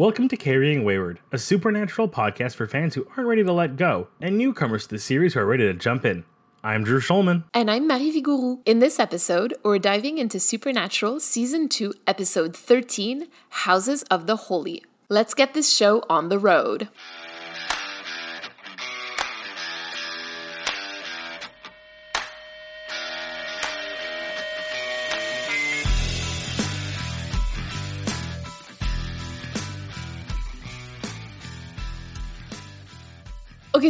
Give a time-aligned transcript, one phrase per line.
[0.00, 4.08] Welcome to Carrying Wayward, a supernatural podcast for fans who aren't ready to let go
[4.18, 6.24] and newcomers to the series who are ready to jump in.
[6.64, 7.44] I'm Drew Schulman.
[7.52, 8.60] And I'm Marie Vigourou.
[8.64, 14.82] In this episode, we're diving into Supernatural Season 2, Episode 13 Houses of the Holy.
[15.10, 16.88] Let's get this show on the road.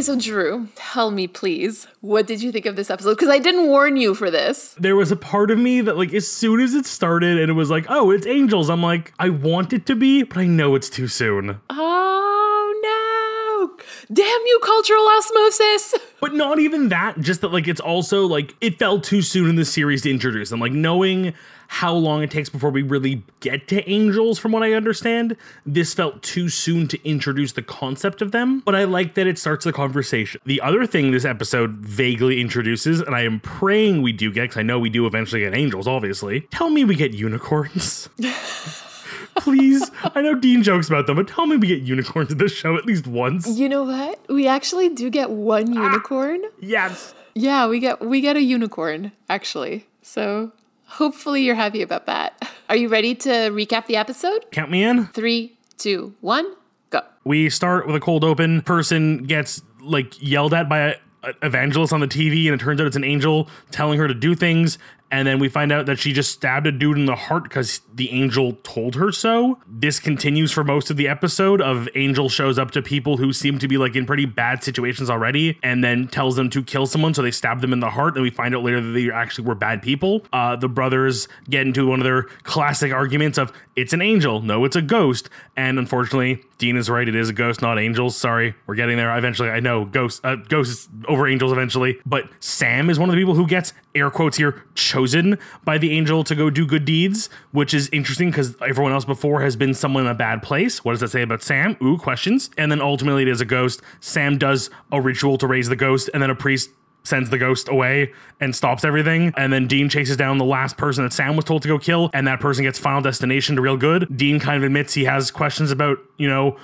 [0.01, 3.11] Okay, so Drew, tell me please, what did you think of this episode?
[3.11, 4.73] Because I didn't warn you for this.
[4.79, 7.53] There was a part of me that, like, as soon as it started and it
[7.53, 10.73] was like, oh, it's angels, I'm like, I want it to be, but I know
[10.73, 11.59] it's too soon.
[11.69, 13.77] Oh no!
[14.11, 15.93] Damn you, cultural osmosis!
[16.19, 19.55] But not even that, just that, like, it's also like, it fell too soon in
[19.55, 20.59] the series to introduce them.
[20.59, 21.35] Like, knowing
[21.71, 25.37] how long it takes before we really get to angels, from what I understand.
[25.65, 29.39] This felt too soon to introduce the concept of them, but I like that it
[29.39, 30.41] starts the conversation.
[30.45, 34.57] The other thing this episode vaguely introduces, and I am praying we do get, because
[34.57, 36.41] I know we do eventually get angels, obviously.
[36.51, 38.09] Tell me we get unicorns.
[39.37, 42.51] Please, I know Dean jokes about them, but tell me we get unicorns in this
[42.51, 43.47] show at least once.
[43.47, 44.19] You know what?
[44.27, 45.85] We actually do get one ah!
[45.85, 46.41] unicorn.
[46.59, 47.15] Yes.
[47.33, 49.87] Yeah, we get we get a unicorn actually.
[50.01, 50.51] So
[50.91, 52.51] hopefully you're happy about that.
[52.69, 54.45] Are you ready to recap the episode?
[54.51, 55.07] Count me in.
[55.07, 56.53] Three, two, one,
[56.89, 57.01] go.
[57.23, 58.61] We start with a cold open.
[58.61, 60.95] Person gets like yelled at by a,
[61.41, 64.35] evangelist on the TV, and it turns out it's an angel telling her to do
[64.35, 64.77] things.
[65.11, 67.81] And then we find out that she just stabbed a dude in the heart because
[67.93, 69.59] the angel told her so.
[69.67, 73.59] This continues for most of the episode of Angel shows up to people who seem
[73.59, 77.13] to be like in pretty bad situations already and then tells them to kill someone.
[77.13, 78.15] So they stab them in the heart.
[78.15, 80.25] And we find out later that they actually were bad people.
[80.31, 84.41] Uh, the brothers get into one of their classic arguments of it's an angel.
[84.41, 85.29] No, it's a ghost.
[85.57, 87.07] And unfortunately, Dean is right.
[87.07, 88.15] It is a ghost, not angels.
[88.15, 89.49] Sorry, we're getting there eventually.
[89.49, 91.99] I know ghosts, uh, ghosts over angels eventually.
[92.05, 94.63] But Sam is one of the people who gets air quotes here
[95.01, 99.05] chosen by the angel to go do good deeds, which is interesting because everyone else
[99.05, 100.83] before has been someone in a bad place.
[100.85, 101.77] What does that say about Sam?
[101.81, 102.49] Ooh, questions.
[102.57, 103.81] And then ultimately, it is a ghost.
[103.99, 106.69] Sam does a ritual to raise the ghost, and then a priest
[107.03, 109.33] sends the ghost away and stops everything.
[109.35, 112.11] And then Dean chases down the last person that Sam was told to go kill,
[112.13, 114.15] and that person gets final destination to real good.
[114.15, 116.57] Dean kind of admits he has questions about, you know,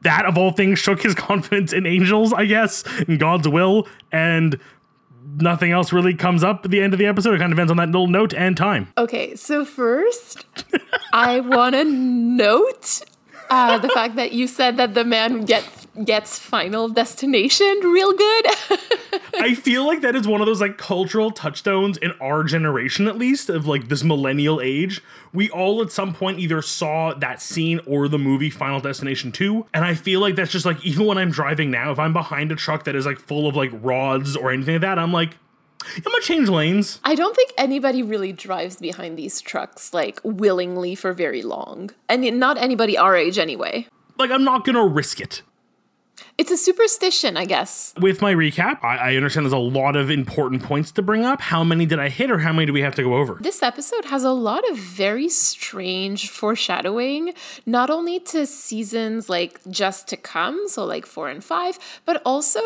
[0.00, 4.58] that of all things shook his confidence in angels, I guess, in God's will, and
[5.36, 7.34] nothing else really comes up at the end of the episode.
[7.34, 8.88] It kind of ends on that little note and time.
[8.96, 10.44] Okay, so first,
[11.12, 13.02] I want to note
[13.50, 18.46] uh, the fact that you said that the man gets gets final destination real good.
[19.34, 23.16] I feel like that is one of those like cultural touchstones in our generation, at
[23.16, 25.02] least, of like this millennial age.
[25.32, 29.66] We all at some point either saw that scene or the movie Final Destination 2.
[29.74, 32.52] And I feel like that's just like, even when I'm driving now, if I'm behind
[32.52, 35.36] a truck that is like full of like rods or anything like that, I'm like,
[35.96, 37.00] I'm gonna change lanes.
[37.04, 41.90] I don't think anybody really drives behind these trucks like willingly for very long.
[42.08, 43.86] And not anybody our age anyway.
[44.18, 45.42] Like, I'm not gonna risk it.
[46.38, 47.92] It's a superstition, I guess.
[48.00, 51.40] With my recap, I, I, understand there's a lot of important points to bring up.
[51.40, 53.38] How many did I hit, or how many do we have to go over?
[53.40, 57.34] This episode has a lot of very strange foreshadowing,
[57.66, 62.60] not only to seasons like just to come, so like four and five, but also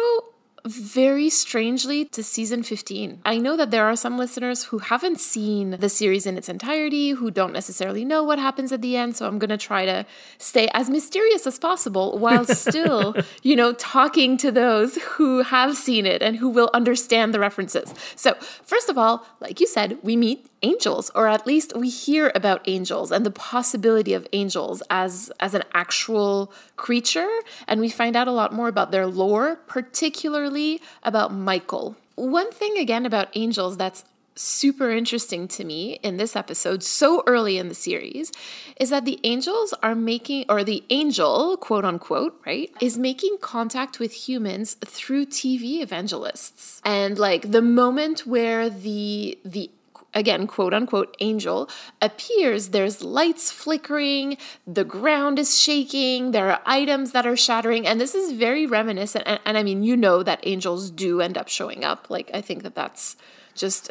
[0.64, 3.20] very strangely to season 15.
[3.24, 7.10] I know that there are some listeners who haven't seen the series in its entirety,
[7.10, 10.06] who don't necessarily know what happens at the end, so I'm going to try to
[10.38, 16.06] stay as mysterious as possible while still, you know, talking to those who have seen
[16.06, 17.92] it and who will understand the references.
[18.14, 22.32] So, first of all, like you said, we meet angels or at least we hear
[22.34, 27.30] about angels and the possibility of angels as as an actual creature.
[27.66, 31.96] And we find out a lot more about their lore particularly about Michael.
[32.14, 37.58] One thing again about angels that's super interesting to me in this episode so early
[37.58, 38.32] in the series
[38.80, 43.98] is that the angels are making or the angel quote unquote right is making contact
[43.98, 46.80] with humans through TV evangelists.
[46.84, 49.70] And like the moment where the the
[50.14, 51.68] again, quote unquote, angel
[52.00, 54.36] appears, there's lights flickering,
[54.66, 57.86] the ground is shaking, there are items that are shattering.
[57.86, 59.24] And this is very reminiscent.
[59.26, 62.10] And, and, I mean, you know that angels do end up showing up.
[62.10, 63.16] Like, I think that that's
[63.54, 63.90] just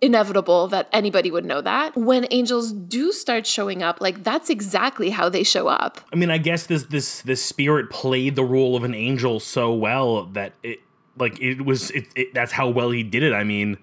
[0.00, 5.10] inevitable that anybody would know that when angels do start showing up like that's exactly
[5.10, 8.76] how they show up i mean i guess this this this spirit played the role
[8.76, 10.78] of an angel so well that it
[11.18, 13.76] like it was it, it that's how well he did it i mean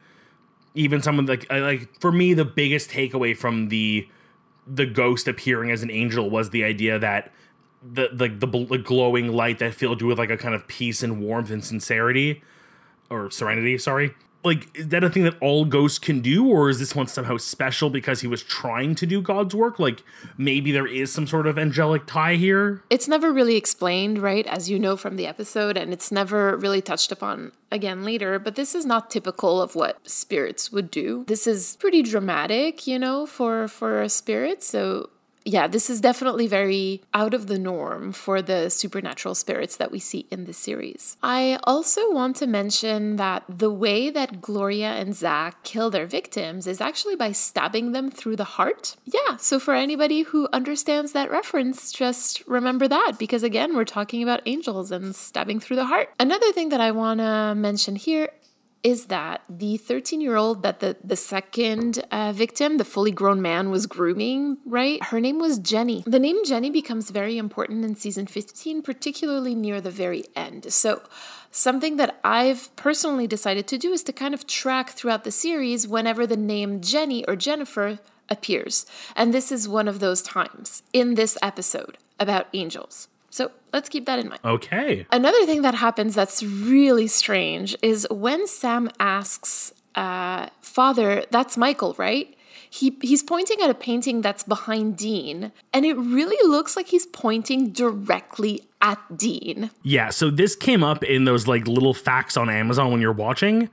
[0.77, 4.07] even someone like like for me the biggest takeaway from the
[4.65, 7.33] the ghost appearing as an angel was the idea that
[7.81, 11.01] the the the, the glowing light that filled you with like a kind of peace
[11.03, 12.43] and warmth and sincerity
[13.09, 13.77] or serenity.
[13.77, 14.13] Sorry.
[14.47, 17.37] Like, is that a thing that all ghosts can do, or is this one somehow
[17.37, 19.77] special because he was trying to do God's work?
[19.77, 20.03] Like,
[20.37, 22.81] maybe there is some sort of angelic tie here.
[22.89, 24.47] It's never really explained, right?
[24.47, 28.55] As you know from the episode, and it's never really touched upon again later, but
[28.55, 31.25] this is not typical of what spirits would do.
[31.27, 34.63] This is pretty dramatic, you know, for for a spirit.
[34.63, 35.09] So
[35.47, 39.99] yeah, this is definitely very out of the norm for the supernatural spirits that we
[39.99, 41.15] see in this series.
[41.23, 46.67] I also want to mention that the way that Gloria and Zach kill their victims
[46.67, 48.97] is actually by stabbing them through the heart.
[49.05, 54.21] Yeah, so for anybody who understands that reference, just remember that because again, we're talking
[54.21, 56.09] about angels and stabbing through the heart.
[56.19, 58.29] Another thing that I want to mention here
[58.83, 63.41] is that the 13 year old that the, the second uh, victim, the fully grown
[63.41, 65.03] man, was grooming, right?
[65.05, 66.03] Her name was Jenny.
[66.05, 70.71] The name Jenny becomes very important in season 15, particularly near the very end.
[70.71, 71.01] So,
[71.51, 75.87] something that I've personally decided to do is to kind of track throughout the series
[75.87, 78.85] whenever the name Jenny or Jennifer appears.
[79.15, 83.07] And this is one of those times in this episode about angels.
[83.37, 84.41] So let's keep that in mind.
[84.43, 85.05] Okay.
[85.11, 91.93] Another thing that happens that's really strange is when Sam asks, uh, Father, that's Michael,
[91.99, 92.35] right?
[92.67, 97.05] He, he's pointing at a painting that's behind Dean, and it really looks like he's
[97.05, 99.69] pointing directly at Dean.
[99.83, 103.69] Yeah, so this came up in those like little facts on Amazon when you're watching,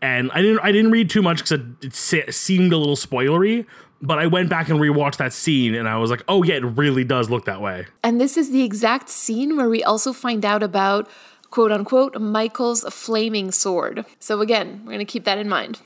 [0.00, 3.66] and I didn't I didn't read too much because it, it seemed a little spoilery.
[4.00, 6.64] But I went back and rewatched that scene, and I was like, "Oh yeah, it
[6.64, 10.44] really does look that way." And this is the exact scene where we also find
[10.44, 11.08] out about
[11.50, 14.04] quote unquote Michael's flaming sword.
[14.20, 15.80] So again, we're going to keep that in mind.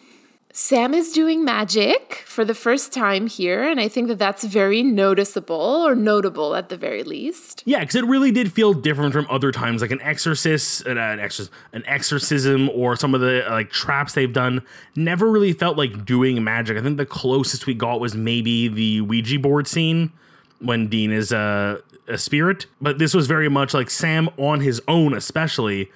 [0.55, 4.83] Sam is doing magic for the first time here, and I think that that's very
[4.83, 7.63] noticeable or notable at the very least.
[7.65, 11.01] Yeah, because it really did feel different from other times, like an exorcist, an, uh,
[11.01, 14.61] an, exorc- an exorcism, or some of the uh, like traps they've done.
[14.95, 16.77] Never really felt like doing magic.
[16.77, 20.13] I think the closest we got was maybe the Ouija board scene
[20.59, 24.83] when Dean is a, a spirit, but this was very much like Sam on his
[24.87, 25.91] own, especially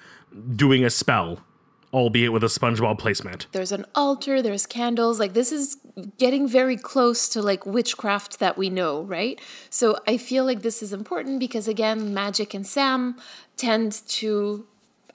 [0.55, 1.43] doing a spell
[1.93, 3.45] albeit with a SpongeBob placemat.
[3.51, 5.19] There's an altar, there's candles.
[5.19, 5.77] Like this is
[6.17, 9.39] getting very close to like witchcraft that we know, right?
[9.69, 13.17] So I feel like this is important because again, Magic and Sam
[13.55, 14.65] tend to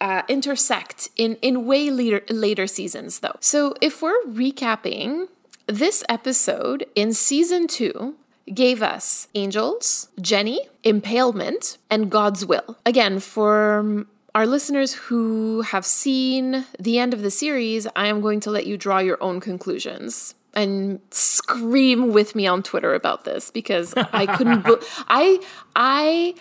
[0.01, 3.37] uh, intersect in in way later later seasons though.
[3.41, 5.29] So if we're recapping
[5.67, 8.17] this episode in season 2
[8.53, 12.77] gave us angels, Jenny, impalement, and God's will.
[12.85, 18.41] Again, for our listeners who have seen the end of the series, I am going
[18.41, 23.51] to let you draw your own conclusions and scream with me on Twitter about this
[23.51, 24.65] because I couldn't.
[24.65, 24.77] Be-
[25.09, 25.41] I
[25.77, 26.35] I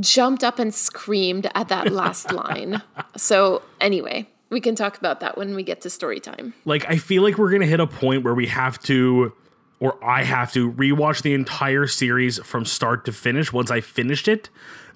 [0.00, 2.82] jumped up and screamed at that last line.
[3.16, 6.54] So anyway, we can talk about that when we get to story time.
[6.64, 9.32] Like I feel like we're gonna hit a point where we have to.
[9.80, 14.26] Or I have to rewatch the entire series from start to finish once I finished
[14.26, 14.50] it,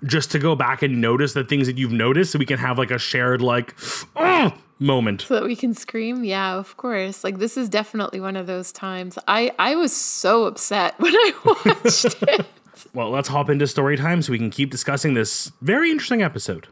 [0.04, 2.78] just to go back and notice the things that you've noticed so we can have
[2.78, 3.74] like a shared like
[4.16, 5.22] oh, moment.
[5.22, 6.24] So that we can scream?
[6.24, 7.24] Yeah of course.
[7.24, 9.18] Like this is definitely one of those times.
[9.28, 12.46] I i was so upset when i watched it.
[12.94, 16.68] Well let's hop into story time so we can keep discussing this very interesting episode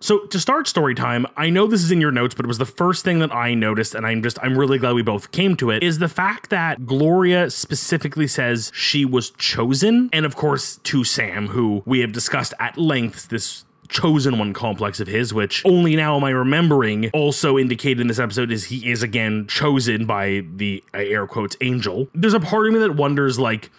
[0.00, 2.58] so to start story time, I know this is in your notes, but it was
[2.58, 5.56] the first thing that I noticed, and I'm just I'm really glad we both came
[5.56, 10.08] to it, is the fact that Gloria specifically says she was chosen.
[10.12, 15.00] And of course, to Sam, who we have discussed at length this chosen one complex
[15.00, 18.90] of his, which only now am I remembering also indicated in this episode is he
[18.90, 22.08] is again chosen by the uh, air quotes angel.
[22.14, 23.70] There's a part of me that wonders like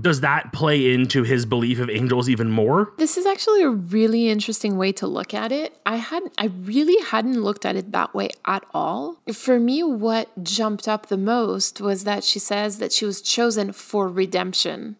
[0.00, 2.92] does that play into his belief of angels even more?
[2.98, 5.78] This is actually a really interesting way to look at it.
[5.86, 9.18] I had I really hadn't looked at it that way at all.
[9.32, 13.72] For me what jumped up the most was that she says that she was chosen
[13.72, 14.96] for redemption.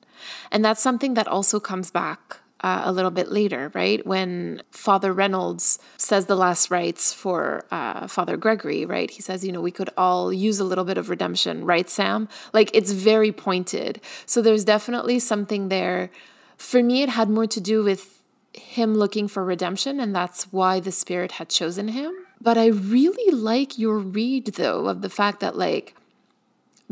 [0.50, 4.04] And that's something that also comes back uh, a little bit later, right?
[4.04, 9.08] When Father Reynolds says the last rites for uh, Father Gregory, right?
[9.08, 12.28] He says, you know, we could all use a little bit of redemption, right, Sam?
[12.52, 14.00] Like it's very pointed.
[14.26, 16.10] So there's definitely something there.
[16.56, 18.20] For me, it had more to do with
[18.52, 22.12] him looking for redemption, and that's why the Spirit had chosen him.
[22.40, 25.94] But I really like your read, though, of the fact that, like,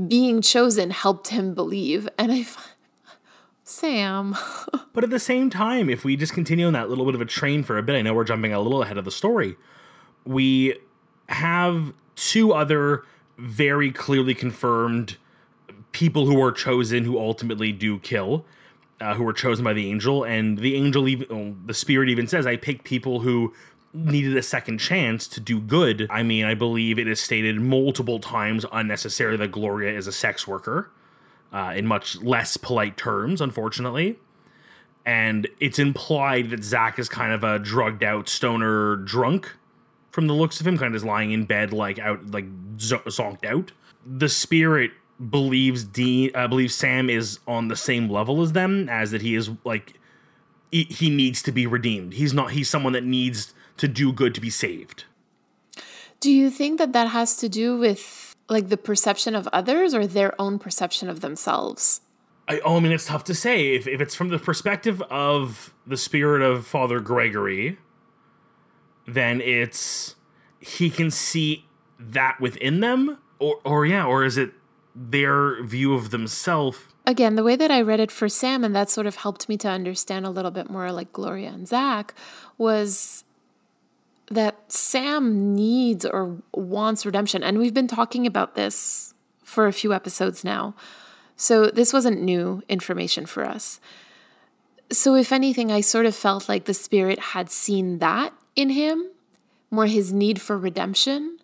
[0.06, 2.08] being chosen helped him believe.
[2.16, 2.46] And I
[3.64, 4.36] Sam.
[4.92, 7.26] but at the same time, if we just continue on that little bit of a
[7.26, 9.56] train for a bit, I know we're jumping a little ahead of the story.
[10.24, 10.76] We
[11.28, 13.04] have two other
[13.38, 15.16] very clearly confirmed
[15.92, 18.44] people who are chosen who ultimately do kill.
[19.00, 22.26] uh, who were chosen by the angel, and the angel even oh, the spirit even
[22.26, 23.52] says, "I picked people who."
[23.96, 26.08] Needed a second chance to do good.
[26.10, 30.48] I mean, I believe it is stated multiple times unnecessarily that Gloria is a sex
[30.48, 30.90] worker,
[31.54, 34.18] uh, in much less polite terms, unfortunately
[35.06, 39.54] and it's implied that Zach is kind of a drugged out stoner drunk
[40.10, 42.46] from the looks of him, kind of just lying in bed like out like
[42.76, 43.72] zonked out.
[44.06, 44.92] The spirit
[45.30, 49.34] believes Dean uh, believes Sam is on the same level as them, as that he
[49.34, 49.94] is like
[50.70, 52.14] he, he needs to be redeemed.
[52.14, 52.52] He's not.
[52.52, 55.04] He's someone that needs to do good to be saved.
[56.20, 60.06] Do you think that that has to do with like the perception of others or
[60.06, 62.00] their own perception of themselves?
[62.46, 63.74] I, oh, I mean, it's tough to say.
[63.74, 67.78] If, if it's from the perspective of the spirit of Father Gregory,
[69.06, 70.16] then it's
[70.60, 71.64] he can see
[71.98, 74.52] that within them, or or yeah, or is it
[74.94, 76.78] their view of themselves?
[77.06, 79.56] Again, the way that I read it for Sam, and that sort of helped me
[79.58, 82.14] to understand a little bit more like Gloria and Zach,
[82.56, 83.24] was
[84.30, 87.42] that Sam needs or wants redemption.
[87.42, 90.74] And we've been talking about this for a few episodes now
[91.36, 93.80] so this wasn't new information for us.
[94.90, 99.10] So, if anything, I sort of felt like the Spirit had seen that in him,
[99.70, 101.38] more his need for redemption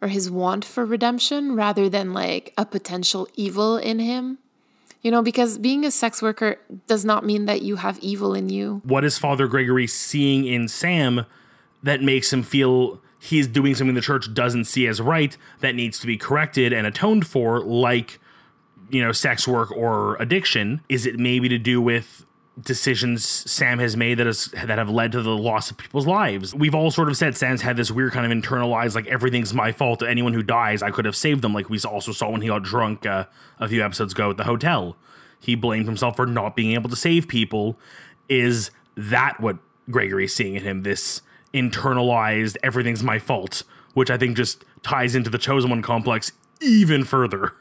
[0.00, 4.38] or his want for redemption rather than like a potential evil in him.
[5.02, 8.50] You know, because being a sex worker does not mean that you have evil in
[8.50, 8.82] you.
[8.84, 11.24] What is Father Gregory seeing in Sam
[11.82, 15.98] that makes him feel he's doing something the church doesn't see as right that needs
[15.98, 18.18] to be corrected and atoned for, like
[18.88, 20.80] you know, sex work or addiction?
[20.88, 22.26] Is it maybe to do with
[22.60, 26.54] decisions Sam has made that has that have led to the loss of people's lives.
[26.54, 29.72] We've all sort of said Sam's had this weird kind of internalized like everything's my
[29.72, 30.02] fault.
[30.02, 31.54] Anyone who dies, I could have saved them.
[31.54, 33.26] Like we also saw when he got drunk uh,
[33.58, 34.96] a few episodes ago at the hotel.
[35.38, 37.78] He blamed himself for not being able to save people.
[38.28, 39.56] Is that what
[39.90, 40.82] Gregory's seeing in him?
[40.82, 43.62] This internalized everything's my fault,
[43.94, 47.52] which I think just ties into the chosen one complex even further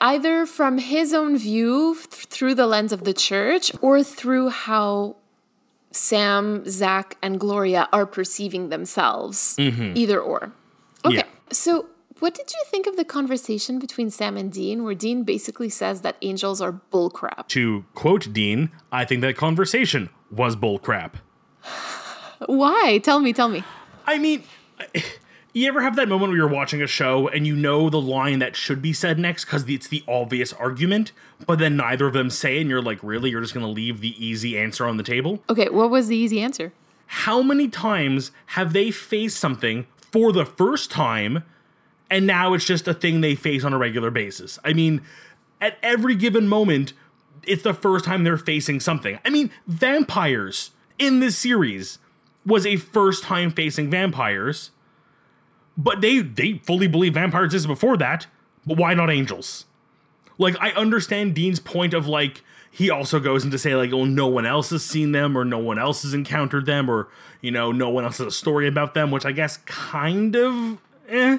[0.00, 5.16] either from his own view th- through the lens of the church or through how
[5.90, 9.56] Sam, Zach, and Gloria are perceiving themselves.
[9.56, 9.92] Mm-hmm.
[9.96, 10.52] Either or.
[11.04, 11.16] Okay.
[11.16, 11.24] Yeah.
[11.50, 11.86] So,
[12.20, 16.00] what did you think of the conversation between Sam and Dean, where Dean basically says
[16.02, 17.48] that angels are bullcrap?
[17.48, 21.14] To quote Dean, I think that conversation was bullcrap.
[22.46, 23.00] Why?
[23.02, 23.64] Tell me, tell me.
[24.06, 24.42] I mean,
[25.52, 28.38] you ever have that moment where you're watching a show and you know the line
[28.38, 31.12] that should be said next because it's the obvious argument,
[31.46, 33.30] but then neither of them say, and you're like, really?
[33.30, 35.42] You're just going to leave the easy answer on the table?
[35.50, 36.72] Okay, what was the easy answer?
[37.06, 41.42] How many times have they faced something for the first time
[42.10, 44.58] and now it's just a thing they face on a regular basis?
[44.64, 45.02] I mean,
[45.60, 46.92] at every given moment,
[47.44, 49.18] it's the first time they're facing something.
[49.24, 51.98] I mean, vampires in this series
[52.48, 54.70] was a first time facing vampires
[55.78, 58.26] but they they fully believe vampires is before that.
[58.66, 59.64] But why not angels?
[60.36, 64.26] Like I understand Dean's point of like he also goes into say like oh no
[64.26, 67.08] one else has seen them or no one else has encountered them or
[67.40, 70.78] you know no one else has a story about them, which I guess kind of
[71.08, 71.38] eh.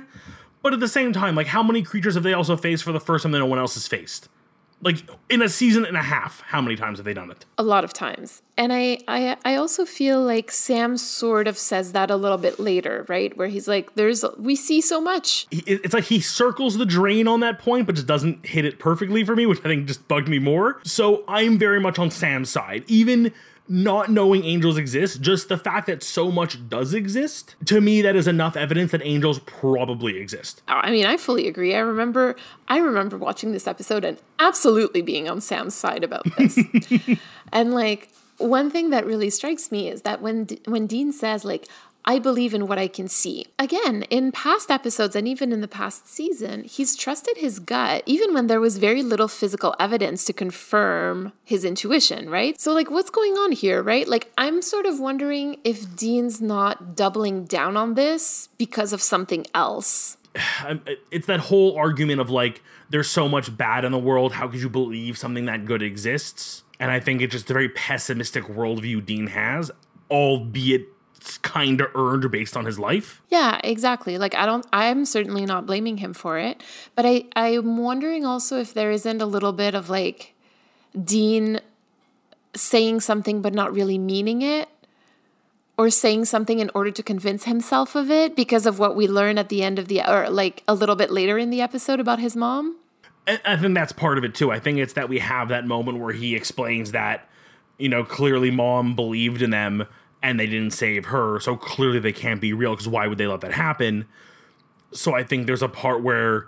[0.61, 2.99] But at the same time, like how many creatures have they also faced for the
[2.99, 4.29] first time that no one else has faced?
[4.81, 4.97] Like
[5.29, 7.45] in a season and a half how many times have they done it?
[7.57, 8.41] A lot of times.
[8.57, 12.59] And I, I i also feel like sam sort of says that a little bit
[12.59, 13.35] later right?
[13.37, 15.47] Where he's like there's we see so much.
[15.51, 19.23] It's like he circles the drain on that point but just doesn't hit it perfectly
[19.23, 20.79] for me which i think just bugged me more.
[20.83, 22.83] So i'm very much on sam's side.
[22.87, 23.31] Even
[23.69, 28.15] not knowing angels exist, just the fact that so much does exist, to me that
[28.15, 30.63] is enough evidence that angels probably exist.
[30.67, 31.75] Oh, I mean, I fully agree.
[31.75, 32.35] I remember
[32.67, 36.59] I remember watching this episode and absolutely being on Sam's side about this.
[37.53, 38.09] and like
[38.39, 41.67] one thing that really strikes me is that when when Dean says like
[42.09, 43.45] I believe in what I can see.
[43.59, 48.33] Again, in past episodes and even in the past season, he's trusted his gut, even
[48.33, 52.59] when there was very little physical evidence to confirm his intuition, right?
[52.59, 54.07] So, like, what's going on here, right?
[54.07, 59.45] Like, I'm sort of wondering if Dean's not doubling down on this because of something
[59.53, 60.17] else.
[61.11, 64.33] It's that whole argument of like, there's so much bad in the world.
[64.33, 66.63] How could you believe something that good exists?
[66.79, 69.69] And I think it's just a very pessimistic worldview Dean has,
[70.09, 70.87] albeit
[71.41, 73.21] kind of earned based on his life.
[73.29, 74.17] Yeah, exactly.
[74.17, 76.63] Like I don't I'm certainly not blaming him for it,
[76.95, 80.33] but I I'm wondering also if there isn't a little bit of like
[81.01, 81.59] Dean
[82.55, 84.69] saying something but not really meaning it
[85.77, 89.37] or saying something in order to convince himself of it because of what we learn
[89.37, 92.19] at the end of the or like a little bit later in the episode about
[92.19, 92.75] his mom.
[93.27, 94.51] I, I think that's part of it too.
[94.51, 97.29] I think it's that we have that moment where he explains that,
[97.77, 99.87] you know, clearly mom believed in them
[100.21, 103.27] and they didn't save her, so clearly they can't be real because why would they
[103.27, 104.05] let that happen?
[104.91, 106.47] So I think there's a part where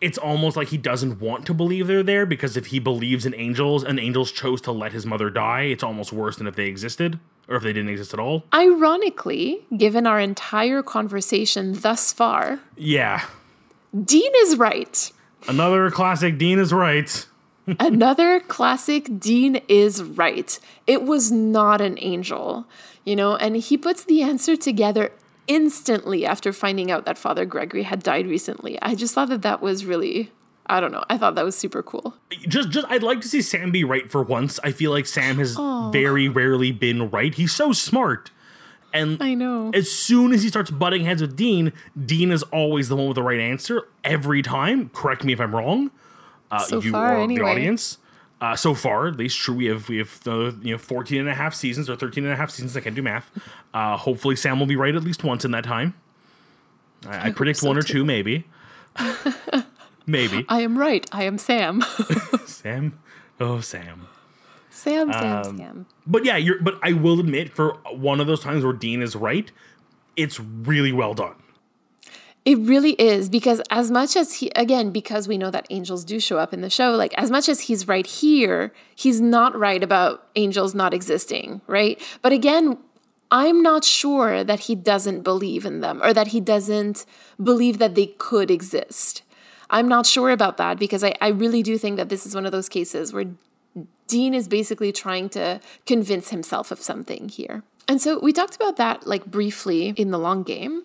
[0.00, 3.34] it's almost like he doesn't want to believe they're there because if he believes in
[3.34, 6.66] angels and angels chose to let his mother die, it's almost worse than if they
[6.66, 7.18] existed
[7.48, 8.44] or if they didn't exist at all.
[8.52, 13.24] Ironically, given our entire conversation thus far, Yeah.
[14.04, 15.10] Dean is right.
[15.48, 17.24] Another classic Dean is right.
[17.80, 20.58] Another classic Dean is right.
[20.86, 22.66] It was not an angel,
[23.04, 25.12] you know, and he puts the answer together
[25.48, 28.80] instantly after finding out that Father Gregory had died recently.
[28.82, 30.30] I just thought that that was really
[30.68, 31.04] I don't know.
[31.08, 32.14] I thought that was super cool.
[32.48, 34.58] Just just I'd like to see Sam be right for once.
[34.64, 35.56] I feel like Sam has
[35.92, 37.32] very rarely been right.
[37.34, 38.30] He's so smart.
[38.92, 39.70] And I know.
[39.74, 43.16] as soon as he starts butting heads with Dean, Dean is always the one with
[43.16, 44.88] the right answer every time.
[44.90, 45.90] Correct me if I'm wrong.
[46.50, 47.40] Uh, So you far, are anyway.
[47.40, 47.98] the audience.
[48.40, 51.28] Uh, so far, at least true, we have we have uh, you know 14 and
[51.28, 52.76] a half seasons or 13 and a half seasons.
[52.76, 53.30] I can't do math.
[53.72, 55.94] Uh, hopefully, Sam will be right at least once in that time.
[57.08, 57.94] I, I predict so one or too.
[57.94, 58.44] two, maybe.
[60.06, 61.06] maybe I am right.
[61.12, 61.82] I am Sam.
[62.46, 62.98] Sam.
[63.40, 64.06] Oh, Sam.
[64.70, 65.86] Sam, Sam, Um, Sam.
[66.06, 66.60] But yeah, you're.
[66.60, 69.50] But I will admit, for one of those times where Dean is right,
[70.16, 71.34] it's really well done.
[72.46, 76.20] It really is because as much as he again because we know that angels do
[76.20, 79.82] show up in the show like as much as he's right here he's not right
[79.82, 82.78] about angels not existing right but again
[83.32, 87.04] I'm not sure that he doesn't believe in them or that he doesn't
[87.42, 89.22] believe that they could exist
[89.68, 92.46] I'm not sure about that because I, I really do think that this is one
[92.46, 93.26] of those cases where
[94.06, 97.64] Dean is basically trying to convince himself of something here.
[97.88, 100.84] And so we talked about that like briefly in the long game.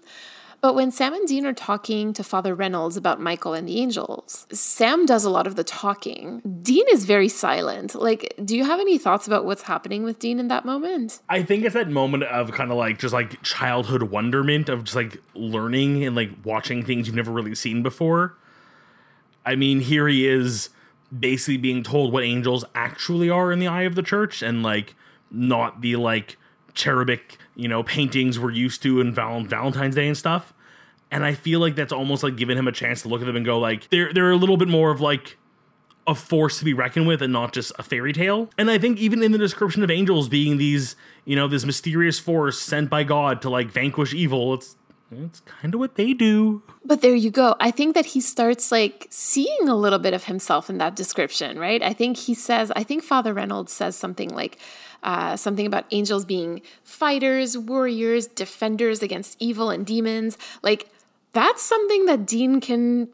[0.61, 4.45] But when Sam and Dean are talking to Father Reynolds about Michael and the angels,
[4.51, 6.41] Sam does a lot of the talking.
[6.61, 7.95] Dean is very silent.
[7.95, 11.19] Like, do you have any thoughts about what's happening with Dean in that moment?
[11.29, 14.95] I think it's that moment of kind of like just like childhood wonderment of just
[14.95, 18.37] like learning and like watching things you've never really seen before.
[19.43, 20.69] I mean, here he is
[21.17, 24.93] basically being told what angels actually are in the eye of the church and like
[25.31, 26.37] not the like
[26.73, 30.53] cherubic, you know, paintings we're used to in Val- Valentine's Day and stuff.
[31.09, 33.35] And I feel like that's almost like giving him a chance to look at them
[33.35, 35.37] and go like they're they're a little bit more of like
[36.07, 38.49] a force to be reckoned with and not just a fairy tale.
[38.57, 42.19] And I think even in the description of angels being these, you know, this mysterious
[42.19, 44.75] force sent by God to like vanquish evil, it's
[45.11, 46.63] it's kind of what they do.
[46.85, 47.55] But there you go.
[47.59, 51.59] I think that he starts like seeing a little bit of himself in that description,
[51.59, 51.81] right?
[51.83, 54.57] I think he says, I think Father Reynolds says something like,
[55.03, 60.37] uh, something about angels being fighters, warriors, defenders against evil and demons.
[60.61, 60.89] Like,
[61.33, 63.09] that's something that Dean can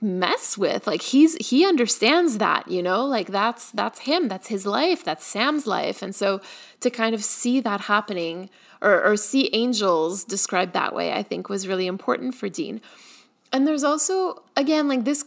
[0.00, 0.86] mess with.
[0.86, 3.04] Like he's he understands that you know?
[3.04, 4.28] Like that's that's him.
[4.28, 5.04] That's his life.
[5.04, 6.02] That's sam's life.
[6.02, 6.40] And so
[6.80, 11.48] to kind of see that happening or, or see angels described that way i think
[11.48, 12.80] was really important for dean.
[13.52, 15.24] And there's also again like this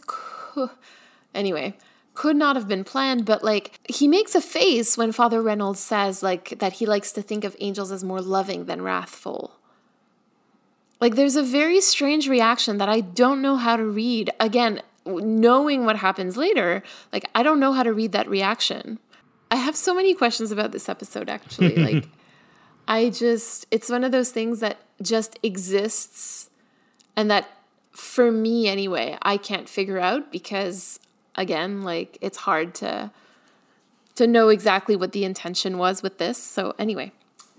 [1.34, 1.76] anyway
[2.14, 6.22] could not have been planned but like he makes a face when father reynolds says
[6.22, 9.58] like that he likes to think of angels as more loving than wrathful
[11.02, 14.30] like there's a very strange reaction that I don't know how to read.
[14.38, 16.80] Again, knowing what happens later,
[17.12, 19.00] like I don't know how to read that reaction.
[19.50, 21.74] I have so many questions about this episode actually.
[21.92, 22.08] like
[22.86, 26.50] I just it's one of those things that just exists
[27.16, 27.50] and that
[27.90, 31.00] for me anyway, I can't figure out because
[31.34, 33.10] again, like it's hard to
[34.14, 36.38] to know exactly what the intention was with this.
[36.38, 37.10] So anyway,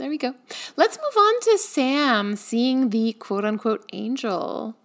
[0.03, 0.35] there we go.
[0.75, 4.75] Let's move on to Sam seeing the quote unquote angel.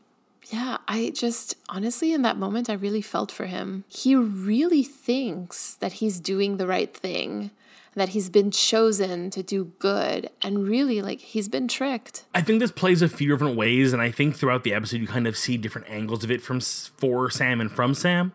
[0.44, 3.82] Yeah, I just honestly, in that moment, I really felt for him.
[3.88, 7.50] He really thinks that he's doing the right thing,
[7.96, 12.24] that he's been chosen to do good, and really, like, he's been tricked.
[12.32, 15.08] I think this plays a few different ways, and I think throughout the episode you
[15.08, 18.32] kind of see different angles of it from for Sam and from Sam.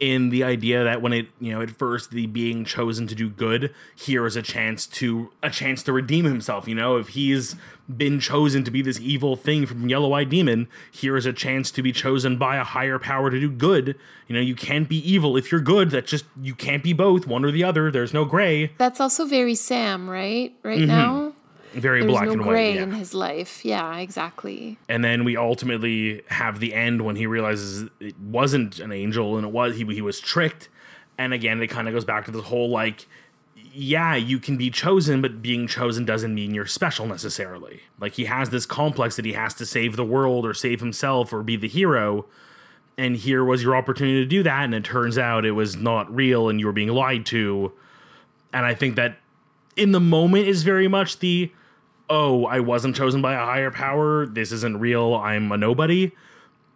[0.00, 3.28] In the idea that when it, you know, at first the being chosen to do
[3.28, 6.68] good, here is a chance to a chance to redeem himself.
[6.68, 7.56] You know, if he's
[7.88, 11.72] been chosen to be this evil thing from Yellow Eyed Demon, here is a chance
[11.72, 13.96] to be chosen by a higher power to do good.
[14.28, 15.90] You know, you can't be evil if you're good.
[15.90, 17.90] That just you can't be both, one or the other.
[17.90, 18.72] There's no gray.
[18.78, 20.54] That's also very Sam, right?
[20.62, 20.86] Right mm-hmm.
[20.86, 21.32] now?
[21.72, 22.48] Very There's black no and white.
[22.52, 22.82] gray yeah.
[22.82, 23.64] in his life.
[23.64, 24.78] Yeah, exactly.
[24.88, 29.46] and then we ultimately have the end when he realizes it wasn't an angel and
[29.46, 30.68] it was he, he was tricked
[31.18, 33.06] and again it kind of goes back to this whole like
[33.72, 38.24] yeah you can be chosen but being chosen doesn't mean you're special necessarily like he
[38.24, 41.56] has this complex that he has to save the world or save himself or be
[41.56, 42.24] the hero
[42.96, 46.12] and here was your opportunity to do that and it turns out it was not
[46.14, 47.72] real and you were being lied to
[48.52, 49.18] and i think that
[49.76, 51.50] in the moment is very much the
[52.10, 54.26] oh i wasn't chosen by a higher power.
[54.26, 55.14] This isn't real.
[55.14, 56.12] I'm a nobody.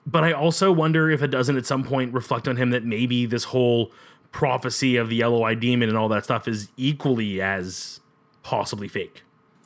[0.07, 3.27] But i also wonder if it doesn't at some point reflect on him that maybe
[3.27, 3.93] this whole
[4.33, 8.01] prophecy of the yellow-eyed demon and all that stuff is equally as
[8.43, 9.23] possibly fake.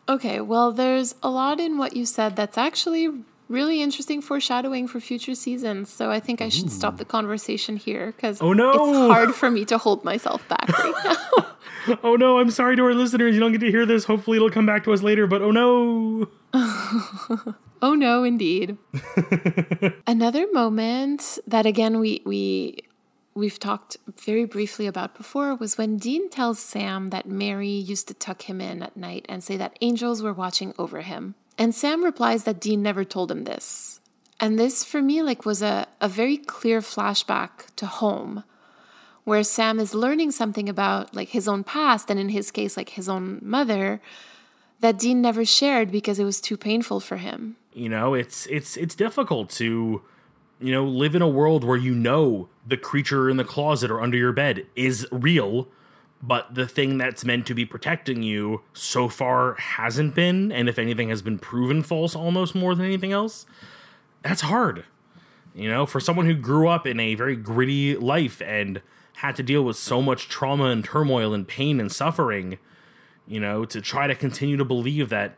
[0.09, 3.09] Okay, well, there's a lot in what you said that's actually
[3.49, 5.91] really interesting foreshadowing for future seasons.
[5.91, 8.71] So I think I should stop the conversation here because Oh, no.
[8.71, 11.47] it's hard for me to hold myself back right now.
[12.03, 14.51] oh no i'm sorry to our listeners you don't get to hear this hopefully it'll
[14.51, 16.27] come back to us later but oh no
[17.83, 18.77] oh no, indeed.
[20.07, 22.79] Another moment that again we we
[23.35, 28.15] we've talked very briefly about before was when Dean tells Sam that Mary used to
[28.15, 31.35] tuck him in at night and say that angels were watching over him.
[31.59, 34.01] And Sam replies that Dean never told him this.
[34.38, 38.45] And this for me like was a, a very clear flashback to home
[39.25, 42.90] where Sam is learning something about like his own past and in his case like
[42.90, 44.01] his own mother
[44.81, 47.57] that Dean never shared because it was too painful for him.
[47.73, 50.03] you know it's it's it's difficult to
[50.61, 54.01] you know live in a world where you know the creature in the closet or
[54.01, 55.69] under your bed is real
[56.22, 60.79] but the thing that's meant to be protecting you so far hasn't been and if
[60.79, 63.46] anything has been proven false almost more than anything else
[64.22, 64.85] that's hard
[65.55, 68.81] you know for someone who grew up in a very gritty life and
[69.16, 72.59] had to deal with so much trauma and turmoil and pain and suffering
[73.26, 75.37] you know to try to continue to believe that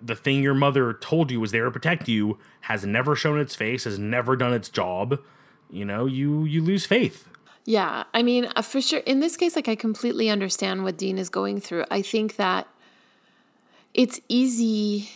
[0.00, 3.54] the thing your mother told you was there to protect you has never shown its
[3.54, 5.20] face, has never done its job,
[5.70, 7.27] you know, you you lose faith.
[7.68, 9.00] Yeah, I mean, uh, for sure.
[9.00, 11.84] In this case, like, I completely understand what Dean is going through.
[11.90, 12.66] I think that
[13.92, 15.10] it's easy,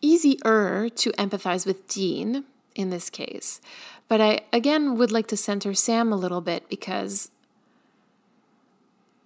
[0.00, 2.42] easier to empathize with Dean
[2.74, 3.60] in this case.
[4.08, 7.30] But I, again, would like to center Sam a little bit because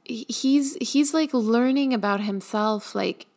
[0.04, 3.28] he's he's like learning about himself like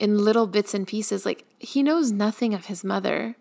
[0.00, 3.36] in little bits and pieces like he knows nothing of his mother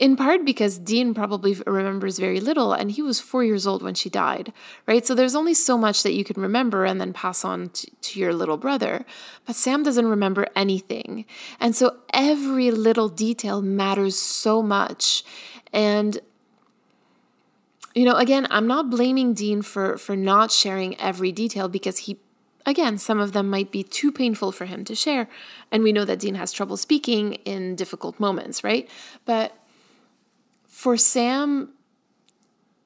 [0.00, 3.94] in part because Dean probably remembers very little and he was four years old when
[3.94, 4.52] she died,
[4.86, 5.06] right?
[5.06, 8.18] So there's only so much that you can remember and then pass on to, to
[8.18, 9.04] your little brother.
[9.46, 11.26] But Sam doesn't remember anything.
[11.60, 15.24] And so every little detail matters so much.
[15.72, 16.18] And
[17.94, 22.18] you know, again, I'm not blaming Dean for for not sharing every detail because he
[22.66, 25.28] again, some of them might be too painful for him to share.
[25.70, 28.88] And we know that Dean has trouble speaking in difficult moments, right?
[29.24, 29.56] But
[30.74, 31.68] for Sam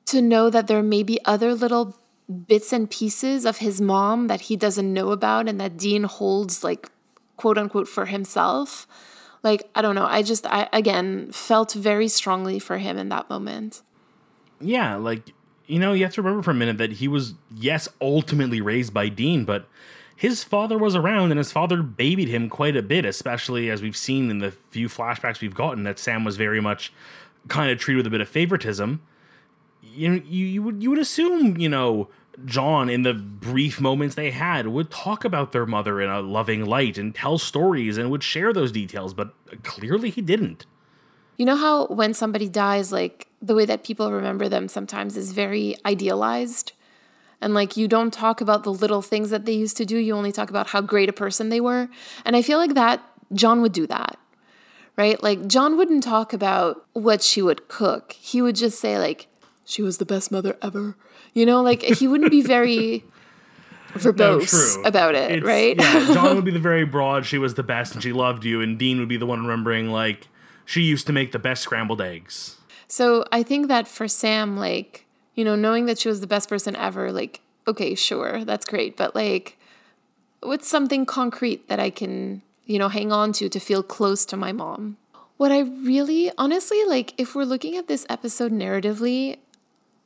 [0.05, 1.96] to know that there may be other little
[2.46, 6.62] bits and pieces of his mom that he doesn't know about and that Dean holds
[6.62, 6.90] like
[7.38, 8.87] quote unquote for himself.
[9.42, 10.05] Like, I don't know.
[10.05, 13.81] I just, I again felt very strongly for him in that moment.
[14.61, 15.33] Yeah, like
[15.66, 18.92] you know, you have to remember for a minute that he was yes, ultimately raised
[18.92, 19.66] by Dean, but
[20.14, 23.96] his father was around and his father babied him quite a bit, especially as we've
[23.96, 26.92] seen in the few flashbacks we've gotten that Sam was very much
[27.49, 29.03] kind of treated with a bit of favoritism.
[29.83, 32.09] You know, you, you would you would assume, you know,
[32.45, 36.65] John in the brief moments they had would talk about their mother in a loving
[36.65, 40.67] light and tell stories and would share those details, but clearly he didn't.
[41.37, 45.33] You know how when somebody dies, like the way that people remember them sometimes is
[45.33, 46.73] very idealized?
[47.41, 50.15] And like you don't talk about the little things that they used to do, you
[50.15, 51.89] only talk about how great a person they were.
[52.25, 53.01] And I feel like that
[53.33, 54.19] John would do that,
[54.99, 55.23] right?
[55.23, 58.13] Like John wouldn't talk about what she would cook.
[58.13, 59.29] He would just say, like,
[59.65, 60.97] she was the best mother ever.
[61.33, 63.05] You know, like he wouldn't be very
[63.95, 64.85] verbose true.
[64.85, 65.77] about it, It's- right?
[65.79, 68.61] yeah, John would be the very broad, she was the best and she loved you,
[68.61, 70.29] and Dean would be the one remembering, like,
[70.65, 72.57] she used to make the best scrambled eggs.
[72.89, 76.49] So I think that for Sam, like, you know, knowing that she was the best
[76.49, 78.97] person ever, like, okay, sure, that's great.
[78.97, 79.59] But like,
[80.43, 84.37] what's something concrete that I can, you know, hang on to to feel close to
[84.37, 84.99] my mom?
[85.39, 89.39] What I really, honestly, like, if we're looking at this episode narratively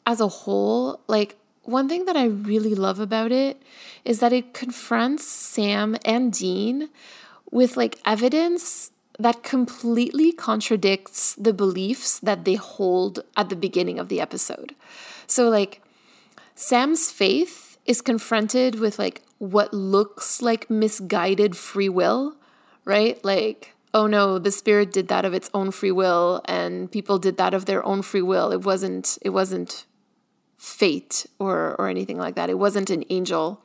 [0.06, 3.60] as a whole, like, one thing that I really love about it
[4.04, 6.88] is that it confronts Sam and Dean
[7.50, 14.08] with like evidence that completely contradicts the beliefs that they hold at the beginning of
[14.08, 14.74] the episode.
[15.26, 15.80] So, like,
[16.54, 22.36] Sam's faith is confronted with like what looks like misguided free will,
[22.84, 23.22] right?
[23.24, 27.36] Like, oh no, the spirit did that of its own free will and people did
[27.36, 28.50] that of their own free will.
[28.50, 29.86] It wasn't it wasn't
[30.58, 32.50] fate or or anything like that.
[32.50, 33.62] It wasn't an angel.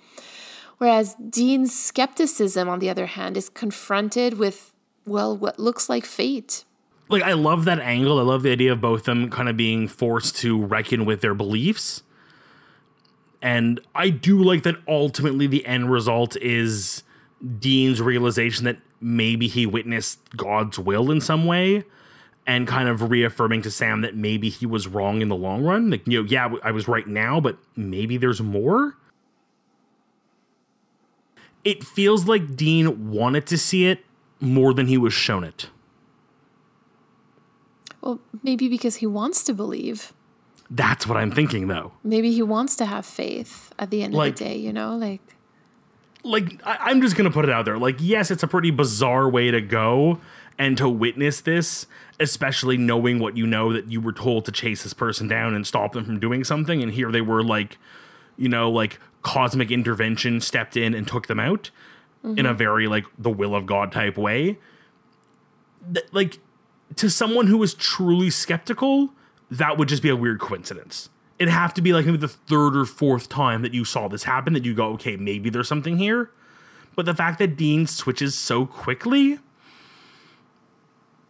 [0.78, 4.74] Whereas Dean's skepticism on the other hand is confronted with
[5.06, 6.66] well what looks like fate.
[7.10, 8.20] like I love that angle.
[8.20, 11.34] I love the idea of both them kind of being forced to reckon with their
[11.34, 12.04] beliefs.
[13.42, 17.04] And I do like that ultimately the end result is
[17.60, 21.84] Dean's realization that maybe he witnessed God's will in some way
[22.46, 25.90] and kind of reaffirming to Sam that maybe he was wrong in the long run.
[25.90, 28.96] Like, you know, yeah, I was right now, but maybe there's more.
[31.64, 34.06] It feels like Dean wanted to see it
[34.40, 35.68] more than he was shown it.
[38.02, 40.14] Well, maybe because he wants to believe.
[40.70, 41.92] That's what I'm thinking, though.
[42.04, 44.96] Maybe he wants to have faith at the end Like- of the day, you know?
[44.96, 45.22] Like,
[46.28, 47.78] like I, I'm just gonna put it out there.
[47.78, 50.20] Like, yes, it's a pretty bizarre way to go
[50.58, 51.86] and to witness this,
[52.20, 55.66] especially knowing what you know that you were told to chase this person down and
[55.66, 57.78] stop them from doing something, and here they were like,
[58.38, 61.70] you know, like cosmic intervention stepped in and took them out
[62.24, 62.58] in a mm-hmm.
[62.58, 64.58] very like the will of God type way.
[65.94, 66.40] Th- like
[66.96, 69.14] to someone who is truly skeptical,
[69.52, 71.10] that would just be a weird coincidence.
[71.40, 74.24] It'd have to be like maybe the third or fourth time that you saw this
[74.24, 76.32] happen that you go, okay, maybe there's something here.
[76.96, 79.38] But the fact that Dean switches so quickly,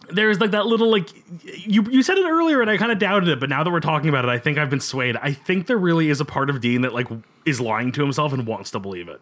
[0.09, 1.09] there's like that little like
[1.43, 3.81] you you said it earlier and I kind of doubted it, but now that we're
[3.81, 5.17] talking about it, I think I've been swayed.
[5.17, 7.07] I think there really is a part of Dean that like
[7.45, 9.19] is lying to himself and wants to believe it.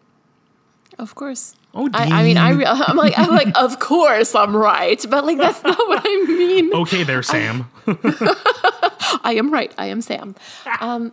[0.98, 1.56] of course.
[1.74, 5.26] Oh, I, I mean, I re- I'm like, I'm like, of course I'm right, but
[5.26, 6.72] like that's not what I mean.
[6.74, 7.68] Okay, there, Sam.
[7.88, 8.85] I
[9.24, 9.72] am right.
[9.78, 10.34] I am Sam.
[10.80, 11.12] Um,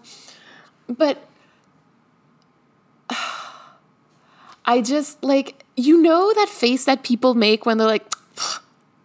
[0.88, 1.18] but
[4.66, 8.06] I just like you know that face that people make when they're like,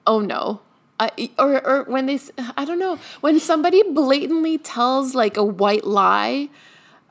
[0.07, 0.61] "Oh no,"
[1.01, 2.19] I, or or when they
[2.57, 6.49] I don't know when somebody blatantly tells like a white lie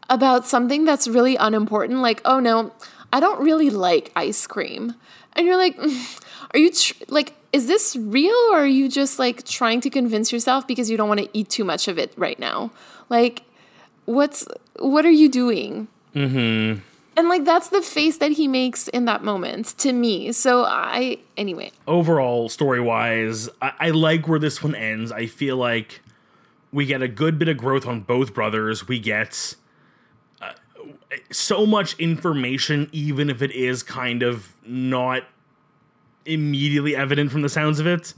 [0.10, 2.72] about something that's really unimportant, like, "Oh no,
[3.12, 4.96] I don't really like ice cream,"
[5.34, 6.22] and you're like, "Mm,
[6.54, 10.34] "Are you tr- like?" Is this real or are you just like trying to convince
[10.34, 12.72] yourself because you don't want to eat too much of it right now?
[13.10, 13.44] Like,
[14.06, 14.46] what's
[14.80, 15.88] what are you doing?
[16.14, 16.82] Mm-hmm.
[17.16, 20.34] And like that's the face that he makes in that moment to me.
[20.34, 21.72] So I anyway.
[21.88, 26.02] overall story wise I, I like where this one ends i feel like
[26.72, 29.56] we get a good bit of growth on both brothers we get
[30.42, 30.54] uh,
[31.32, 35.24] so much information even if it is kind of not
[36.28, 38.13] immediately evident from the sounds of it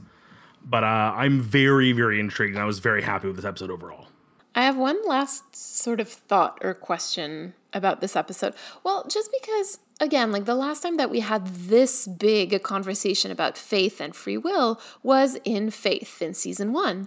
[0.64, 4.06] but uh, i'm very very intrigued and i was very happy with this episode overall
[4.54, 8.54] I have one last sort of thought or question about this episode.
[8.82, 13.30] Well, just because, again, like the last time that we had this big a conversation
[13.30, 17.06] about faith and free will was in Faith in season one.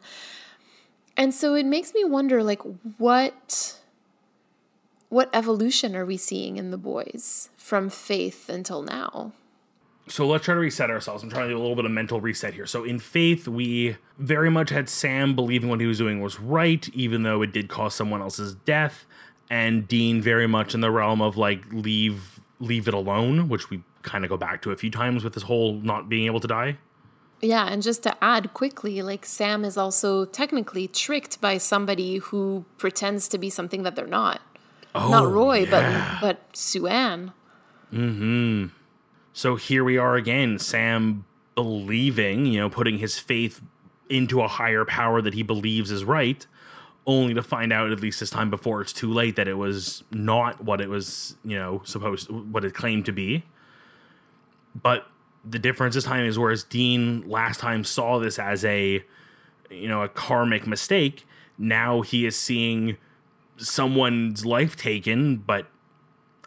[1.18, 2.62] And so it makes me wonder, like,
[2.98, 3.80] what.
[5.10, 9.34] What evolution are we seeing in the boys from faith until now?
[10.08, 11.24] So let's try to reset ourselves.
[11.24, 12.66] I'm trying to do a little bit of mental reset here.
[12.66, 16.88] So in Faith, we very much had Sam believing what he was doing was right,
[16.94, 19.06] even though it did cause someone else's death,
[19.50, 23.84] and Dean very much in the realm of like leave leave it alone, which we
[24.02, 26.48] kind of go back to a few times with this whole not being able to
[26.48, 26.78] die.
[27.42, 32.66] Yeah, and just to add quickly, like Sam is also technically tricked by somebody who
[32.78, 34.42] pretends to be something that they're not.
[34.94, 36.18] not oh, Roy, yeah.
[36.20, 37.34] but but Sue Ann.
[37.92, 38.68] Mm-hmm.
[39.36, 43.62] So here we are again, Sam believing, you know, putting his faith
[44.08, 46.46] into a higher power that he believes is right,
[47.08, 50.04] only to find out, at least this time before it's too late, that it was
[50.12, 53.44] not what it was, you know, supposed, what it claimed to be.
[54.80, 55.08] But
[55.44, 59.04] the difference this time is whereas Dean last time saw this as a,
[59.72, 61.26] you know, a karmic mistake,
[61.58, 62.98] now he is seeing
[63.58, 65.66] someone's life taken, but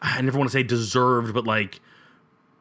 [0.01, 1.81] I never want to say deserved, but like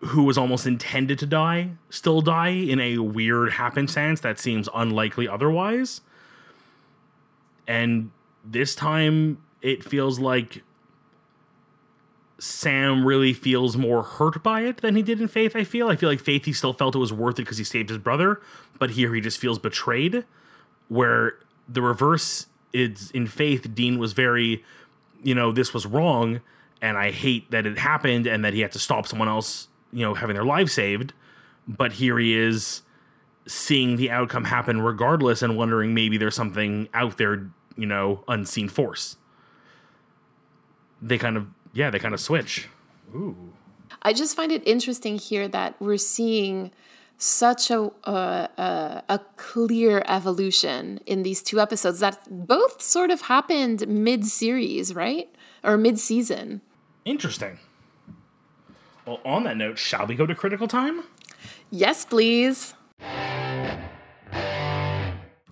[0.07, 5.27] who was almost intended to die still die in a weird happenstance that seems unlikely
[5.27, 6.01] otherwise.
[7.67, 8.11] And
[8.43, 10.63] this time it feels like
[12.37, 15.87] Sam really feels more hurt by it than he did in Faith, I feel.
[15.87, 17.97] I feel like Faith he still felt it was worth it because he saved his
[17.97, 18.41] brother,
[18.77, 20.25] but here he just feels betrayed.
[20.87, 24.63] Where the reverse is in Faith, Dean was very,
[25.23, 26.41] you know, this was wrong
[26.81, 30.01] and I hate that it happened and that he had to stop someone else, you
[30.01, 31.13] know, having their life saved.
[31.67, 32.81] But here he is
[33.47, 38.67] seeing the outcome happen regardless and wondering maybe there's something out there, you know, unseen
[38.67, 39.15] force.
[41.01, 42.67] They kind of, yeah, they kind of switch.
[43.15, 43.53] Ooh.
[44.01, 46.71] I just find it interesting here that we're seeing
[47.17, 53.21] such a uh, uh, a clear evolution in these two episodes that both sort of
[53.21, 55.33] happened mid series, right?
[55.63, 56.61] Or mid season.
[57.05, 57.59] Interesting.
[59.05, 61.03] Well, on that note, shall we go to critical time?
[61.69, 62.73] Yes, please.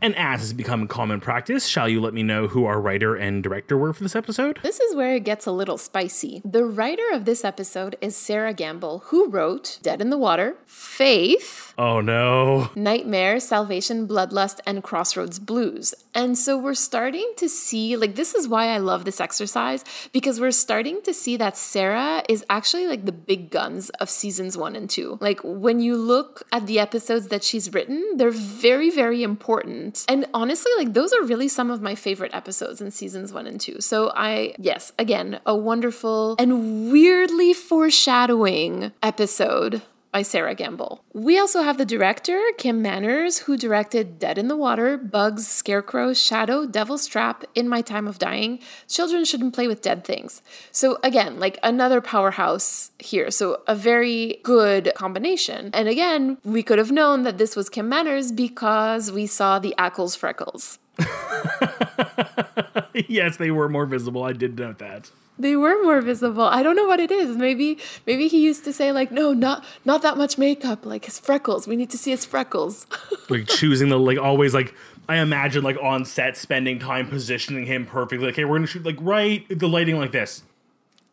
[0.03, 3.41] And as has become common practice, shall you let me know who our writer and
[3.41, 4.59] director were for this episode?
[4.61, 6.41] This is where it gets a little spicy.
[6.43, 11.73] The writer of this episode is Sera Gamble, who wrote Dead in the Water, Faith,
[11.77, 12.69] Oh no.
[12.75, 15.95] Nightmare, Salvation, Bloodlust, and Crossroads Blues.
[16.13, 20.39] And so we're starting to see, like, this is why I love this exercise, because
[20.39, 24.75] we're starting to see that Sarah is actually like the big guns of seasons one
[24.75, 25.17] and two.
[25.19, 29.92] Like, when you look at the episodes that she's written, they're very, very important.
[30.07, 33.59] And honestly, like, those are really some of my favorite episodes in seasons one and
[33.59, 33.81] two.
[33.81, 39.81] So I, yes, again, a wonderful and weirdly foreshadowing episode
[40.13, 41.03] by Sera Gamble.
[41.11, 46.13] We also have the director, Kim Manners, who directed Dead in the Water, Bugs, Scarecrow,
[46.13, 50.41] Shadow, Devil's Trap, In My Time of Dying, Children Shouldn't Play with Dead Things.
[50.71, 53.31] So, again, like another powerhouse here.
[53.31, 55.71] So, a very good combination.
[55.73, 59.73] And again, we could have known that this was Kim Manners because we saw the
[59.79, 60.77] Ackles freckles.
[63.07, 64.23] yes, they were more visible.
[64.23, 65.11] I did note that.
[65.39, 66.43] They were more visible.
[66.43, 67.35] I don't know what it is.
[67.35, 71.19] Maybe maybe he used to say like, no, not not that much makeup, like his
[71.19, 71.67] freckles.
[71.67, 72.85] We need to see his freckles.
[73.29, 74.75] like choosing the like always like
[75.09, 78.27] I imagine like on set spending time positioning him perfectly.
[78.27, 80.43] Like, hey, we're gonna shoot like right the lighting like this,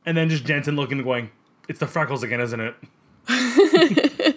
[0.04, 1.30] and then just Jensen looking and going,
[1.68, 2.74] "It's the freckles again, isn't it?"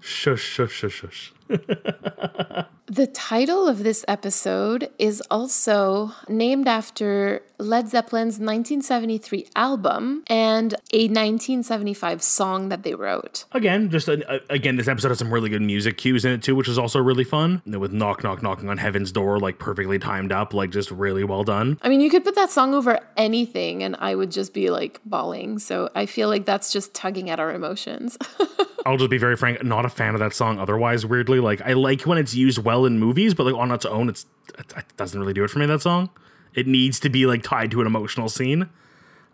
[0.00, 1.32] shush, shush, shush, shush.
[2.90, 11.06] The title of this episode is also named after Led Zeppelin's 1973 album and a
[11.06, 13.44] 1975 song that they wrote.
[13.52, 16.66] Again, just again, this episode has some really good music cues in it too, which
[16.66, 17.62] is also really fun.
[17.64, 21.44] With knock, knock, knocking on heaven's door, like perfectly timed up, like just really well
[21.44, 21.78] done.
[21.82, 25.00] I mean, you could put that song over anything, and I would just be like
[25.04, 25.60] bawling.
[25.60, 28.18] So I feel like that's just tugging at our emotions.
[28.86, 30.58] I'll just be very frank, not a fan of that song.
[30.58, 33.84] Otherwise, weirdly, like I like when it's used well in movies, but like on its
[33.84, 34.26] own, it's
[34.58, 35.66] it doesn't really do it for me.
[35.66, 36.10] That song,
[36.54, 38.62] it needs to be like tied to an emotional scene,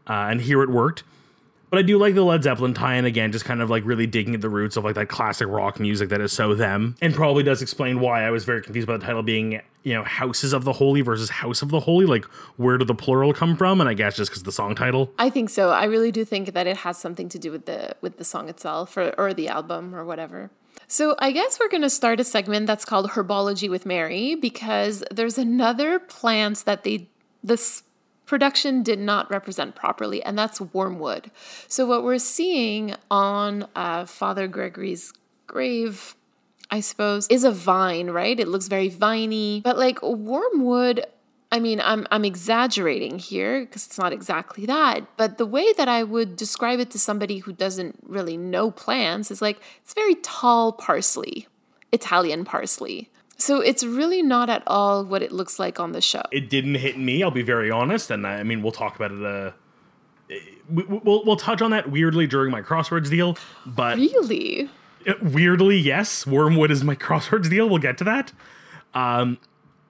[0.09, 1.05] uh, and here it worked.
[1.69, 4.35] But I do like the Led Zeppelin tie-in again, just kind of like really digging
[4.35, 7.43] at the roots of like that classic rock music that is so them, and probably
[7.43, 10.65] does explain why I was very confused about the title being you know Houses of
[10.65, 12.07] the Holy versus House of the Holy.
[12.07, 12.25] Like
[12.57, 13.81] where did the plural come from?
[13.81, 15.13] And I guess just because the song title.
[15.19, 15.71] I think so.
[15.71, 18.49] I really do think that it has something to do with the with the song
[18.49, 20.51] itself or or the album or whatever.
[20.89, 25.03] So, I guess we're going to start a segment that's called Herbology with Mary because
[25.11, 27.09] there's another plant that they
[27.43, 27.83] this
[28.25, 31.31] production did not represent properly, and that's wormwood.
[31.67, 35.13] So, what we're seeing on uh, Father Gregory's
[35.49, 36.15] grave,
[36.71, 38.39] I suppose, is a vine, right?
[38.39, 41.05] It looks very viney, but like wormwood
[41.57, 45.89] I mean, I'm I'm exaggerating here because it's not exactly that, but the way that
[45.89, 50.17] I would describe it to somebody who doesn't really know plants is like it's very
[50.17, 51.49] tall parsley,
[51.93, 53.09] Italian parsley.
[53.39, 56.21] So it's really not at all what it looks like on the show.
[56.31, 57.23] It didn't hit me.
[57.23, 59.25] I'll be very honest, and I mean we'll talk about it.
[59.25, 59.53] Uh,
[60.69, 64.69] we, we'll we'll touch on that weirdly during my crossroads deal, but really,
[65.23, 67.67] weirdly, yes, wormwood is my crossroads deal.
[67.67, 68.33] We'll get to that.
[68.93, 69.39] Um,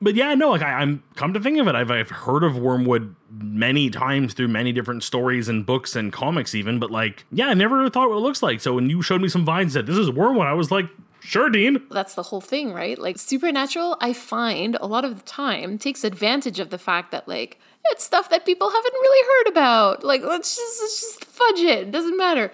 [0.00, 2.58] but yeah, no, like I, am come to think of it, I've I've heard of
[2.58, 6.78] wormwood many times through many different stories and books and comics, even.
[6.78, 8.60] But like, yeah, I never thought what it looks like.
[8.60, 10.86] So when you showed me some vines that this is wormwood, I was like,
[11.20, 11.82] sure, Dean.
[11.90, 12.98] That's the whole thing, right?
[12.98, 17.26] Like supernatural, I find a lot of the time takes advantage of the fact that
[17.26, 20.04] like it's stuff that people haven't really heard about.
[20.04, 21.88] Like let's just let's just fudge it.
[21.88, 22.52] It doesn't matter.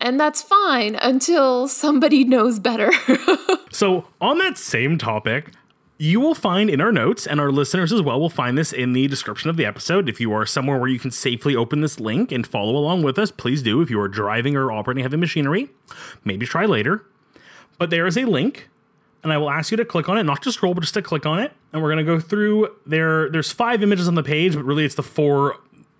[0.00, 2.90] And that's fine until somebody knows better.
[3.70, 5.52] so, on that same topic,
[5.98, 8.92] you will find in our notes, and our listeners as well will find this in
[8.92, 10.08] the description of the episode.
[10.08, 13.18] If you are somewhere where you can safely open this link and follow along with
[13.18, 13.80] us, please do.
[13.80, 15.70] If you are driving or operating heavy machinery,
[16.24, 17.04] maybe try later.
[17.78, 18.68] But there is a link,
[19.22, 21.02] and I will ask you to click on it, not to scroll, but just to
[21.02, 21.52] click on it.
[21.72, 23.30] And we're going to go through there.
[23.30, 25.58] There's five images on the page, but really it's the four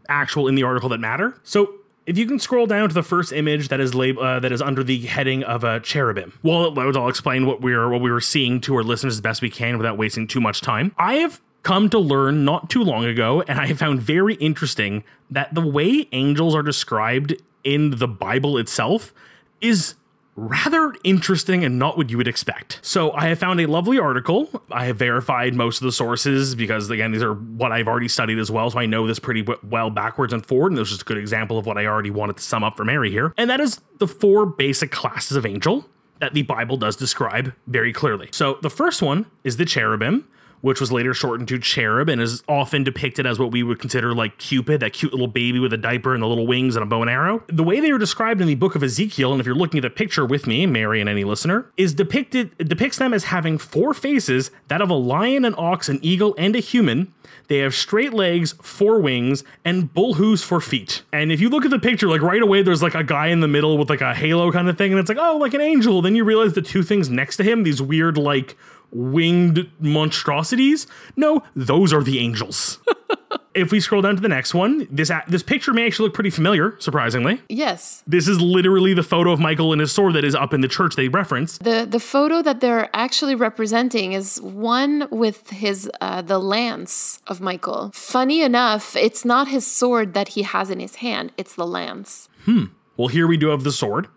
[0.08, 1.38] actual in the article that matter.
[1.44, 1.74] So
[2.06, 4.60] if you can scroll down to the first image that is lab- uh, that is
[4.60, 6.32] under the heading of a cherubim.
[6.42, 9.20] While it loads, I'll explain what we're what we were seeing to our listeners as
[9.20, 10.94] best we can without wasting too much time.
[10.98, 15.02] I have come to learn not too long ago, and I have found very interesting
[15.30, 19.14] that the way angels are described in the Bible itself
[19.60, 19.94] is
[20.36, 22.80] rather interesting and not what you would expect.
[22.82, 24.62] So I have found a lovely article.
[24.70, 28.38] I have verified most of the sources because again, these are what I've already studied
[28.38, 28.70] as well.
[28.70, 30.72] So I know this pretty well backwards and forward.
[30.72, 32.84] And this is a good example of what I already wanted to sum up for
[32.84, 33.32] Mary here.
[33.36, 37.92] And that is the four basic classes of angel that the Bible does describe very
[37.92, 38.28] clearly.
[38.32, 40.26] So the first one is the cherubim,
[40.64, 44.14] which was later shortened to cherub and is often depicted as what we would consider
[44.14, 46.86] like Cupid, that cute little baby with a diaper and the little wings and a
[46.86, 47.42] bow and arrow.
[47.48, 49.82] The way they are described in the book of Ezekiel, and if you're looking at
[49.82, 53.92] the picture with me, Mary and any listener, is depicted depicts them as having four
[53.92, 57.12] faces, that of a lion, an ox, an eagle, and a human.
[57.48, 61.02] They have straight legs, four wings, and bull hooves for feet.
[61.12, 63.40] And if you look at the picture, like right away, there's like a guy in
[63.40, 65.60] the middle with like a halo kind of thing, and it's like, oh, like an
[65.60, 66.00] angel.
[66.00, 68.56] Then you realize the two things next to him, these weird, like,
[68.90, 70.86] winged monstrosities.
[71.16, 72.78] No, those are the angels.
[73.54, 76.30] if we scroll down to the next one, this this picture may actually look pretty
[76.30, 77.40] familiar, surprisingly.
[77.48, 78.02] Yes.
[78.06, 80.68] This is literally the photo of Michael and his sword that is up in the
[80.68, 81.58] church they reference.
[81.58, 87.40] The the photo that they're actually representing is one with his uh, the lance of
[87.40, 87.90] Michael.
[87.94, 92.28] Funny enough, it's not his sword that he has in his hand; it's the lance.
[92.44, 92.64] Hmm.
[92.96, 94.08] Well, here we do have the sword.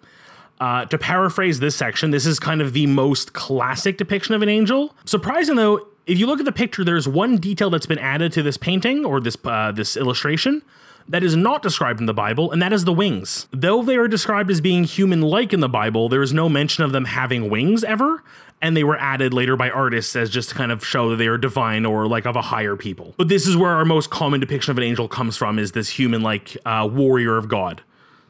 [0.60, 4.50] Uh, to paraphrase this section, this is kind of the most classic depiction of an
[4.50, 4.96] angel.
[5.06, 8.42] Surprising though, if you look at the picture, there's one detail that's been added to
[8.42, 10.64] this painting or this uh, this illustration
[11.10, 13.48] that is not described in the Bible, and that is the wings.
[13.52, 16.92] Though they are described as being human-like in the Bible, there is no mention of
[16.92, 18.24] them having wings ever.
[18.60, 21.28] And they were added later by artists as just to kind of show that they
[21.28, 23.14] are divine or like of a higher people.
[23.16, 25.90] But this is where our most common depiction of an angel comes from: is this
[25.90, 27.84] human-like uh, warrior of God.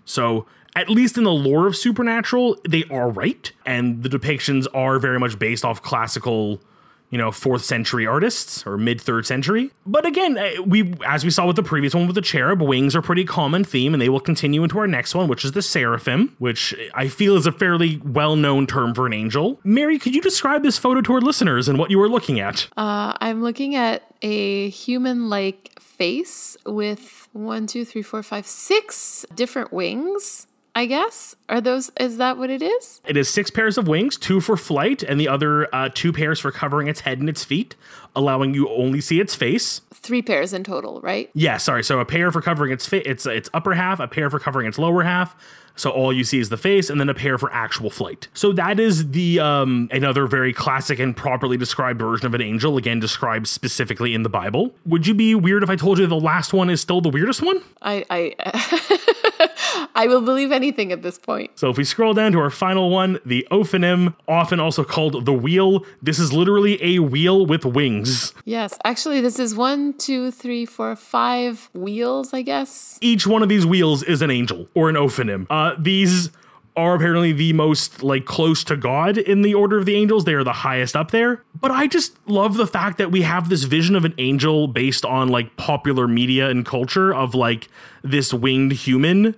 [0.04, 0.46] So
[0.78, 5.20] at least in the lore of supernatural, they are right, and the depictions are very
[5.20, 6.62] much based off classical
[7.10, 9.72] you know, fourth century artists or mid third century.
[9.86, 12.96] But again, eh, we as we saw with the previous one with the cherub, wings
[12.96, 15.62] are pretty common theme, and they will continue into our next one, which is the
[15.62, 19.60] seraphim, which I feel is a fairly well known term for an angel.
[19.64, 22.68] Mary, could you describe this photo to our listeners and what you are looking at?
[22.76, 29.26] Uh, I'm looking at a human like face with one, two, three, four, five, six
[29.34, 30.47] different wings
[30.78, 31.36] I guess.
[31.50, 33.02] Are those, is that what it is?
[33.08, 36.40] It is six pairs of wings, two for flight, and the other uh, two pairs
[36.40, 37.76] for covering its head and its feet,
[38.16, 39.82] allowing you only see its face.
[39.92, 41.32] Three pairs in total, right?
[41.34, 41.84] Yeah, sorry.
[41.84, 44.68] So a pair for covering its fa- its its upper half, a pair for covering
[44.68, 45.36] its lower half,
[45.78, 48.28] so all you see is the face, and then a pair for actual flight.
[48.34, 52.78] So that is the um, another very classic and properly described version of an angel.
[52.78, 54.74] Again, described specifically in the Bible.
[54.86, 57.42] Would you be weird if I told you the last one is still the weirdest
[57.42, 57.62] one?
[57.82, 59.50] I I
[59.96, 61.52] I will believe anything at this point.
[61.56, 65.34] So if we scroll down to our final one, the Ophanim, often also called the
[65.34, 65.86] wheel.
[66.02, 68.34] This is literally a wheel with wings.
[68.46, 72.34] Yes, actually, this is one, two, three, four, five wheels.
[72.34, 75.48] I guess each one of these wheels is an angel or an Ophanim.
[75.50, 76.30] Uh, uh, these
[76.78, 80.26] are apparently the most like close to God in the order of the angels.
[80.26, 81.44] They are the highest up there.
[81.60, 85.04] But I just love the fact that we have this vision of an angel based
[85.04, 87.68] on like popular media and culture of like
[88.04, 89.36] this winged human.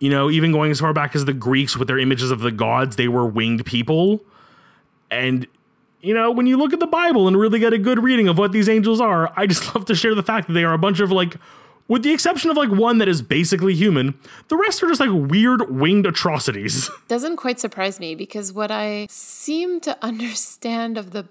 [0.00, 2.52] You know, even going as far back as the Greeks with their images of the
[2.52, 4.24] gods, they were winged people.
[5.12, 5.46] And
[6.00, 8.36] you know, when you look at the Bible and really get a good reading of
[8.36, 10.78] what these angels are, I just love to share the fact that they are a
[10.78, 11.36] bunch of like
[11.88, 14.18] with the exception of like one that is basically human,
[14.48, 16.90] the rest are just like weird winged atrocities.
[17.08, 21.26] Doesn't quite surprise me because what I seem to understand of the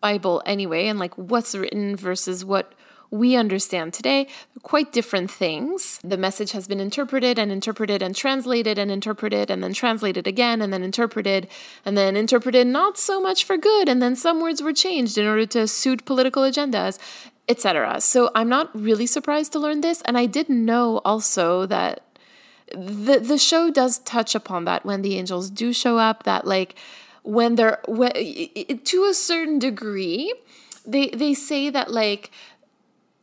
[0.00, 2.74] Bible anyway, and like what's written versus what
[3.10, 4.28] we understand today
[4.62, 5.98] quite different things.
[6.04, 10.60] The message has been interpreted and interpreted and translated and interpreted and then translated again
[10.60, 11.48] and then interpreted
[11.84, 15.26] and then interpreted not so much for good and then some words were changed in
[15.26, 16.98] order to suit political agendas
[17.48, 18.00] etc.
[18.00, 20.02] So I'm not really surprised to learn this.
[20.02, 22.04] And I did know also that
[22.72, 26.74] the the show does touch upon that when the angels do show up, that like
[27.22, 30.32] when they're when, to a certain degree,
[30.84, 32.30] they they say that like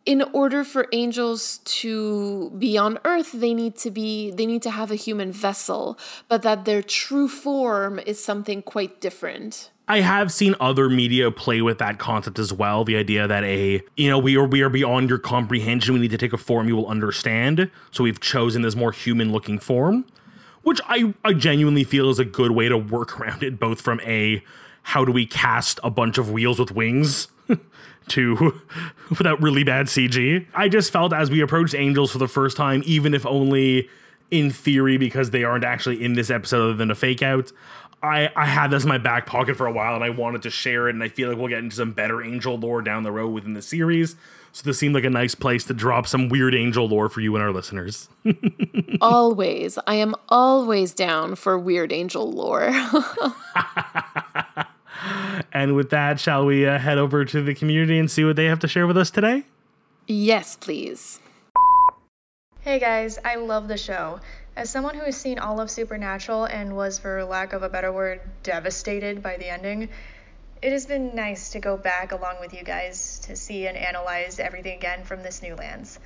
[0.05, 4.69] in order for angels to be on earth they need to be they need to
[4.69, 5.97] have a human vessel
[6.29, 11.61] but that their true form is something quite different I have seen other media play
[11.61, 12.83] with that concept as well.
[12.83, 15.93] The idea that a, you know, we are we are beyond your comprehension.
[15.93, 17.69] We need to take a form you will understand.
[17.91, 20.05] So we've chosen this more human looking form,
[20.63, 23.99] which I, I genuinely feel is a good way to work around it, both from
[24.01, 24.43] a
[24.83, 27.27] how do we cast a bunch of wheels with wings
[28.07, 28.61] to
[29.09, 30.45] without really bad CG.
[30.53, 33.89] I just felt as we approached Angels for the first time, even if only
[34.31, 37.51] in theory because they aren't actually in this episode other than a fake out.
[38.05, 40.49] I, I had this in my back pocket for a while and I wanted to
[40.49, 43.11] share it, and I feel like we'll get into some better angel lore down the
[43.11, 44.15] road within the series.
[44.51, 47.35] So this seemed like a nice place to drop some weird angel lore for you
[47.35, 48.07] and our listeners.
[49.01, 49.77] always.
[49.85, 52.71] I am always down for weird angel lore.
[55.51, 58.45] and with that, shall we uh, head over to the community and see what they
[58.45, 59.43] have to share with us today?
[60.07, 61.19] Yes, please.
[62.61, 64.21] Hey guys, I love the show.
[64.57, 67.91] As someone who has seen all of Supernatural and was, for lack of a better
[67.91, 69.89] word, devastated by the ending,
[70.61, 74.39] It has been nice to go back along with you guys to see and analyze
[74.39, 75.99] everything again from this new lens.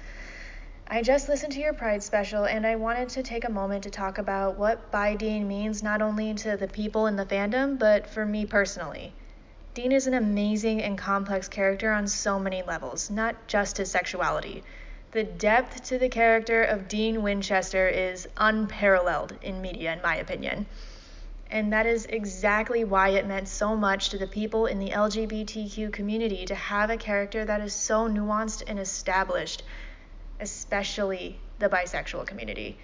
[0.87, 3.91] I just listened to your Pride special and I wanted to take a moment to
[3.91, 8.07] talk about what Bi Dean means not only to the people in the fandom, but
[8.07, 9.13] for me personally.
[9.75, 14.63] Dean is an amazing and complex character on so many levels, not just his sexuality.
[15.12, 20.68] The depth to the character of Dean Winchester is unparalleled in media, in my opinion.
[21.49, 25.91] And that is exactly why it meant so much to the people in the LGBTQ
[25.91, 29.64] community to have a character that is so nuanced and established
[30.39, 32.78] especially the bisexual community.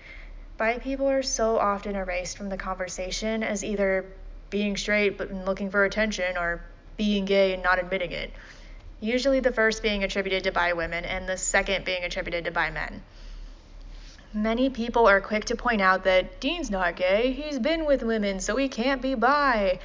[0.58, 4.06] Bi people are so often erased from the conversation as either
[4.50, 6.66] being straight but looking for attention or
[6.98, 8.32] being gay and not admitting it.
[9.02, 12.70] Usually the first being attributed to bi women and the second being attributed to bi
[12.72, 13.04] men.
[14.34, 18.40] Many people are quick to point out that Dean's not gay, he's been with women,
[18.40, 19.80] so he can't be bi,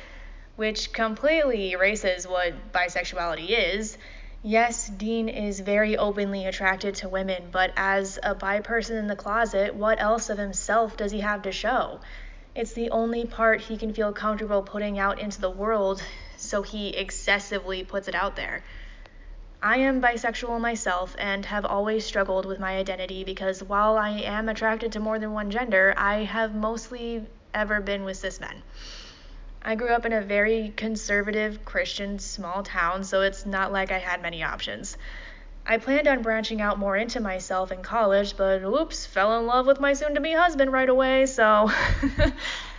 [0.56, 3.96] which completely erases what bisexuality is
[4.42, 9.14] Yes, Dean is very openly attracted to women, but as a bi person in the
[9.14, 12.00] closet, what else of himself does he have to show?
[12.54, 16.02] It's the only part he can feel comfortable putting out into the world,
[16.38, 18.64] so he excessively puts it out there.
[19.62, 24.48] I am bisexual myself and have always struggled with my identity because while I am
[24.48, 28.62] attracted to more than one gender, I have mostly ever been with cis men.
[29.62, 33.98] I grew up in a very conservative Christian small town, so it's not like I
[33.98, 34.96] had many options.
[35.66, 39.66] I planned on branching out more into myself in college, but oops, fell in love
[39.66, 41.70] with my soon to be husband right away, so.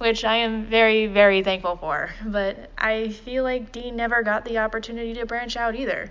[0.00, 2.08] Which I am very, very thankful for.
[2.24, 6.10] But I feel like Dean never got the opportunity to branch out either.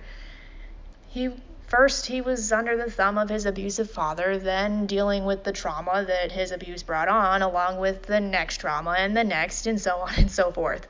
[1.08, 1.32] He
[1.66, 6.06] First, he was under the thumb of his abusive father, then dealing with the trauma
[6.06, 9.98] that his abuse brought on, along with the next trauma and the next, and so
[10.02, 10.88] on and so forth.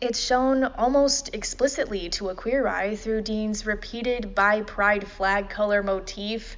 [0.00, 5.82] It's shown almost explicitly to a queer eye through Dean's repeated bi pride flag color
[5.82, 6.56] motif,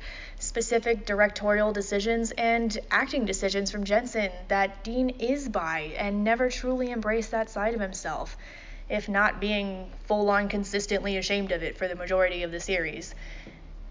[0.48, 6.90] specific directorial decisions, and acting decisions from Jensen that Dean is bi and never truly
[6.90, 8.36] embraced that side of himself
[8.88, 13.14] if not being full on consistently ashamed of it for the majority of the series.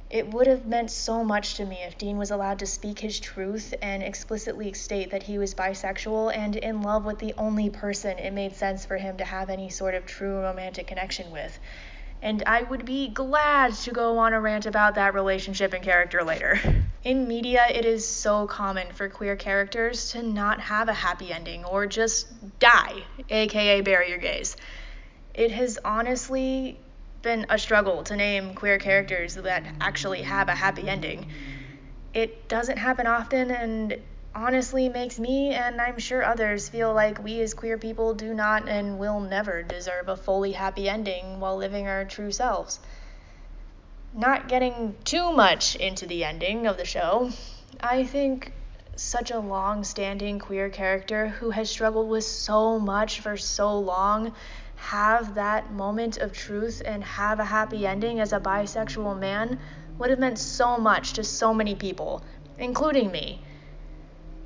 [0.10, 3.20] It would have meant so much to me if Dean was allowed to speak his
[3.20, 8.18] truth and explicitly state that he was bisexual and in love with the only person
[8.18, 11.60] it made sense for him to have any sort of true romantic connection with.
[12.22, 16.24] And I would be glad to go on a rant about that relationship and character
[16.24, 16.60] later.
[17.04, 21.64] In media, it is so common for queer characters to not have a happy ending
[21.64, 22.28] or just
[22.60, 24.20] die, aka bury your
[25.38, 26.80] it has honestly
[27.22, 31.28] been a struggle to name queer characters that actually have a happy ending.
[32.14, 34.02] It doesn't happen often and
[34.38, 38.70] honestly makes me and I'm sure others feel like we as queer people do not
[38.70, 42.80] and will never deserve a fully happy ending while living our true selves.
[44.14, 47.32] Not getting too much into the ending of the show,
[47.82, 48.54] I think
[48.96, 54.34] such a long standing queer character who has struggled with so much for so long
[54.76, 59.58] have that moment of truth and have a happy ending as a bisexual man
[59.98, 62.24] would have meant so much to so many people,
[62.60, 63.42] including me.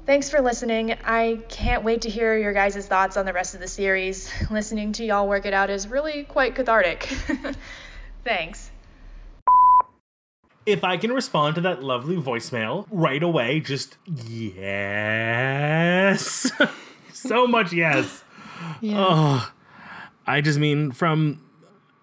[0.04, 0.96] Thanks for listening.
[1.06, 4.32] I can't wait to hear your guys' thoughts on the rest of the series.
[4.50, 7.04] Listening to y'all work it out is really quite cathartic.
[8.24, 8.72] Thanks.
[10.66, 14.52] If I can respond to that lovely voicemail right away, just yes.
[17.14, 18.24] so much yes.
[18.80, 18.98] Yeah.
[19.00, 19.52] Oh,
[20.28, 21.42] I just mean from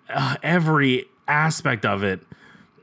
[0.08, 2.20] uh, every aspect of it,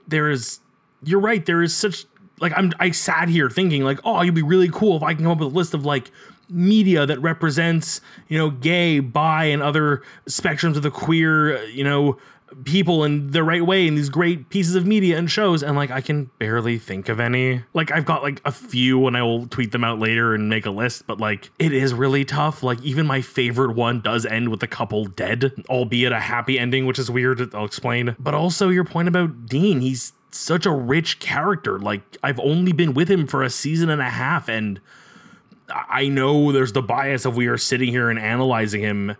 [0.07, 0.61] there is.
[1.03, 1.45] You're right.
[1.45, 2.05] There is such
[2.39, 2.71] like I'm.
[2.79, 5.39] I sat here thinking like, oh, it'd be really cool if I can come up
[5.39, 6.11] with a list of like
[6.49, 12.17] media that represents you know gay, bi, and other spectrums of the queer you know
[12.63, 15.91] people in the right way in these great pieces of media and shows and like
[15.91, 17.63] I can barely think of any.
[17.73, 20.65] Like I've got like a few and I will tweet them out later and make
[20.65, 22.63] a list, but like it is really tough.
[22.63, 26.85] Like even my favorite one does end with a couple dead, albeit a happy ending,
[26.85, 27.53] which is weird.
[27.53, 28.15] I'll explain.
[28.19, 31.79] But also your point about Dean, he's such a rich character.
[31.79, 34.79] Like I've only been with him for a season and a half and
[35.69, 39.15] I know there's the bias of we are sitting here and analyzing him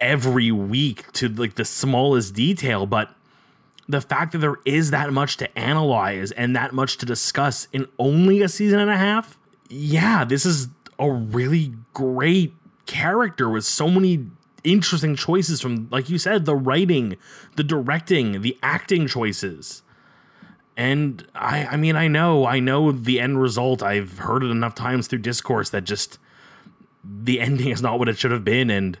[0.00, 3.14] every week to like the smallest detail, but
[3.88, 7.86] the fact that there is that much to analyze and that much to discuss in
[7.98, 9.38] only a season and a half,
[9.70, 12.54] yeah, this is a really great
[12.84, 14.26] character with so many
[14.64, 17.16] interesting choices from like you said the writing
[17.56, 19.82] the directing the acting choices
[20.78, 24.74] and i i mean i know i know the end result i've heard it enough
[24.74, 26.18] times through discourse that just
[27.04, 28.96] the ending is not what it should have been and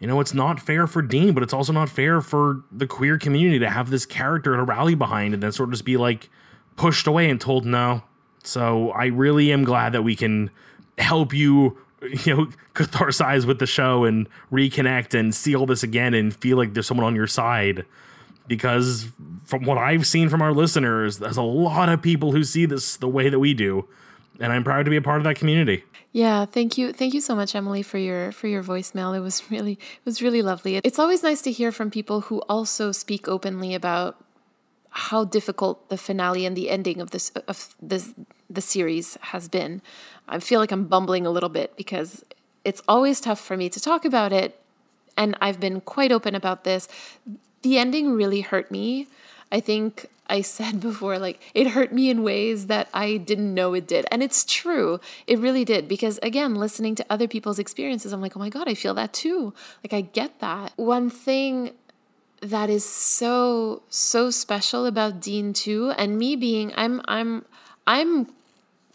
[0.00, 3.18] you know, it's not fair for Dean, but it's also not fair for the queer
[3.18, 6.28] community to have this character to rally behind and then sort of just be like
[6.76, 8.02] pushed away and told no.
[8.42, 10.50] So I really am glad that we can
[10.98, 11.78] help you,
[12.24, 16.58] you know, catharsize with the show and reconnect and see all this again and feel
[16.58, 17.86] like there's someone on your side.
[18.48, 19.08] Because
[19.44, 22.96] from what I've seen from our listeners, there's a lot of people who see this
[22.96, 23.88] the way that we do.
[24.40, 25.84] And I'm proud to be a part of that community.
[26.12, 26.92] Yeah, thank you.
[26.92, 29.16] Thank you so much Emily for your for your voicemail.
[29.16, 30.76] It was really it was really lovely.
[30.82, 34.22] It's always nice to hear from people who also speak openly about
[34.90, 38.14] how difficult the finale and the ending of this of this
[38.48, 39.82] the series has been.
[40.26, 42.24] I feel like I'm bumbling a little bit because
[42.64, 44.58] it's always tough for me to talk about it
[45.16, 46.88] and I've been quite open about this.
[47.66, 49.08] The ending really hurt me.
[49.50, 53.74] I think I said before, like, it hurt me in ways that I didn't know
[53.74, 54.06] it did.
[54.12, 55.00] And it's true.
[55.26, 55.88] It really did.
[55.88, 59.12] Because again, listening to other people's experiences, I'm like, oh my God, I feel that
[59.12, 59.52] too.
[59.82, 60.74] Like, I get that.
[60.76, 61.72] One thing
[62.40, 67.44] that is so, so special about Dean too, and me being, I'm, I'm,
[67.84, 68.32] I'm,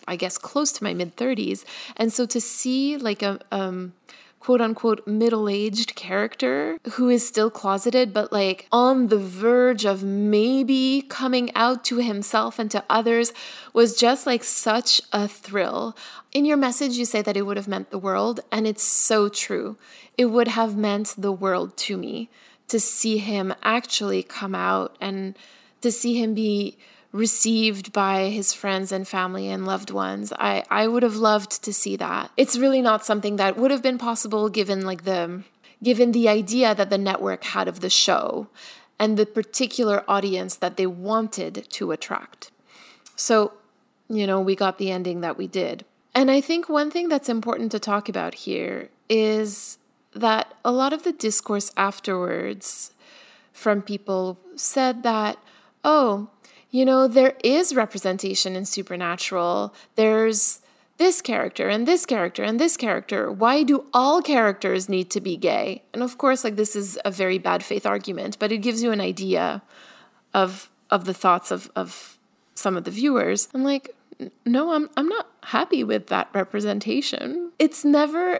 [0.08, 1.66] I guess, close to my mid 30s.
[1.98, 3.92] And so to see like a, um,
[4.42, 10.04] quote unquote middle aged character who is still closeted, but like on the verge of
[10.04, 13.32] maybe coming out to himself and to others
[13.72, 15.96] was just like such a thrill.
[16.34, 19.30] In your message, you say that it would have meant the world, and it's so
[19.30, 19.78] true.
[20.18, 22.30] It would have meant the world to me
[22.68, 25.38] to see him actually come out and
[25.82, 26.78] to see him be
[27.12, 30.32] received by his friends and family and loved ones.
[30.40, 32.32] I, I would have loved to see that.
[32.38, 35.44] It's really not something that would have been possible given like the
[35.84, 38.48] given the idea that the network had of the show
[39.00, 42.52] and the particular audience that they wanted to attract.
[43.16, 43.54] So,
[44.08, 45.84] you know, we got the ending that we did.
[46.14, 49.80] And I think one thing that's important to talk about here is
[50.14, 52.94] that a lot of the discourse afterwards
[53.52, 55.38] from people said that,
[55.84, 56.30] oh,
[56.72, 59.76] you know, there is representation in Supernatural.
[59.96, 60.62] There's
[60.98, 63.30] this character and this character and this character.
[63.30, 65.84] Why do all characters need to be gay?
[65.94, 68.92] And of course, like this is a very bad faith argument, but it gives you
[68.92, 69.62] an idea
[70.34, 72.18] of of the thoughts of of
[72.56, 73.50] some of the viewers.
[73.54, 73.94] I'm like,
[74.46, 77.52] no, I'm I'm not happy with that representation.
[77.60, 78.40] It's never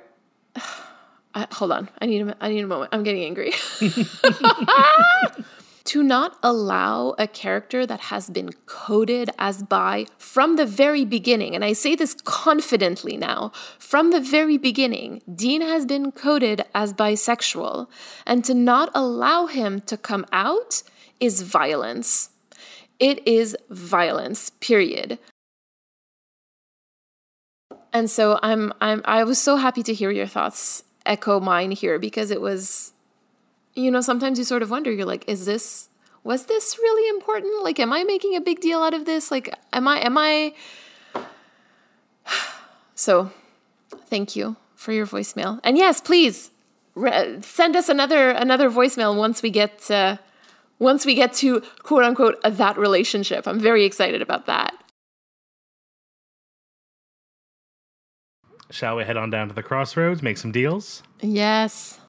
[1.36, 1.90] uh, hold on.
[2.00, 2.94] I need a, I need a moment.
[2.94, 3.54] I'm getting angry.
[5.92, 11.54] to not allow a character that has been coded as bi from the very beginning,
[11.54, 16.94] and I say this confidently now, from the very beginning, Dean has been coded as
[16.94, 17.90] bisexual,
[18.26, 20.82] and to not allow him to come out
[21.20, 22.30] is violence.
[22.98, 25.20] It is violence, period.
[27.92, 32.00] And so I'm I'm I was so happy to hear your thoughts echo mine here
[32.00, 32.94] because it was
[33.74, 35.90] you know, sometimes you sort of wonder, you're like, is this
[36.24, 37.64] was this really important?
[37.64, 39.32] Like am I making a big deal out of this?
[39.32, 40.54] Like am I am I
[42.96, 43.32] So,
[44.06, 45.60] thank you for your voicemail.
[45.64, 46.52] And yes, please
[46.96, 50.18] re- send us another another voicemail once we get uh,
[50.80, 53.48] once we get to quote unquote that relationship.
[53.48, 54.76] I'm very excited about that.
[58.70, 61.04] Shall we head on down to the crossroads, make some deals?
[61.20, 62.00] Yes.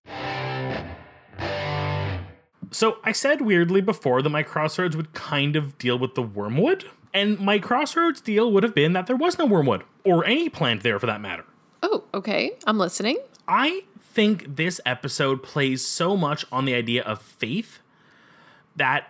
[2.72, 6.86] So I said weirdly before that my crossroads would kind of deal with the wormwood,
[7.14, 10.82] and my crossroads deal would have been that there was no wormwood, or any plant
[10.82, 11.44] there for that matter.
[11.82, 12.52] Oh, okay.
[12.66, 13.18] I'm listening.
[13.46, 17.80] I think this episode plays so much on the idea of faith
[18.76, 19.08] that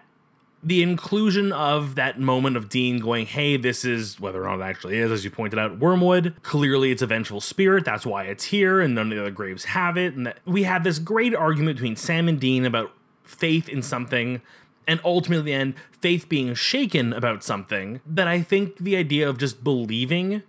[0.65, 4.69] the inclusion of that moment of Dean going, hey, this is whether or not it
[4.69, 6.37] actually is, as you pointed out, Wormwood.
[6.43, 7.85] Clearly, it's a vengeful spirit.
[7.85, 10.15] That's why it's here, and none of the other graves have it.
[10.15, 12.93] And that we had this great argument between Sam and Dean about
[13.33, 14.41] faith in something
[14.87, 19.39] and ultimately the end faith being shaken about something that i think the idea of
[19.39, 20.43] just believing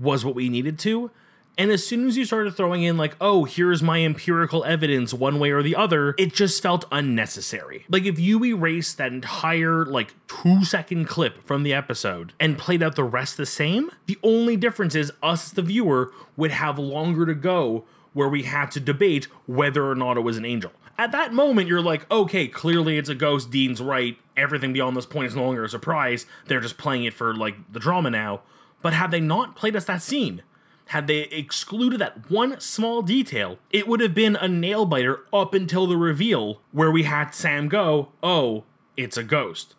[0.00, 1.10] was what we needed to.
[1.58, 5.38] And as soon as you started throwing in like oh here's my empirical evidence one
[5.38, 7.86] way or the other it just felt unnecessary.
[7.88, 12.82] Like if you erase that entire like two second clip from the episode and played
[12.82, 17.24] out the rest the same the only difference is us the viewer would have longer
[17.24, 21.12] to go where we had to debate whether or not it was an angel at
[21.12, 23.50] that moment, you're like, okay, clearly it's a ghost.
[23.50, 24.18] Dean's right.
[24.36, 26.26] Everything beyond this point is no longer a surprise.
[26.46, 28.42] They're just playing it for like the drama now.
[28.82, 30.42] But had they not played us that scene,
[30.86, 35.52] had they excluded that one small detail, it would have been a nail biter up
[35.52, 38.64] until the reveal where we had Sam go, oh,
[38.96, 39.74] it's a ghost.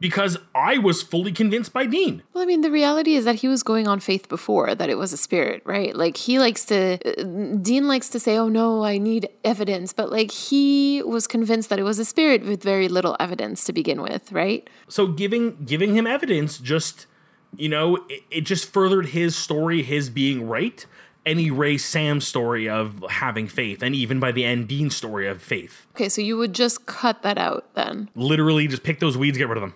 [0.00, 2.22] Because I was fully convinced by Dean.
[2.32, 4.96] Well, I mean, the reality is that he was going on faith before that it
[4.96, 5.94] was a spirit, right?
[5.94, 10.10] Like he likes to, uh, Dean likes to say, "Oh no, I need evidence," but
[10.10, 14.02] like he was convinced that it was a spirit with very little evidence to begin
[14.02, 14.68] with, right?
[14.88, 17.06] So giving giving him evidence just,
[17.56, 20.84] you know, it, it just furthered his story, his being right,
[21.28, 25.42] and erased Sam's story of having faith, and even by the end, Dean's story of
[25.42, 25.86] faith.
[25.94, 28.08] Okay, so you would just cut that out then.
[28.14, 29.74] Literally, just pick those weeds, get rid of them.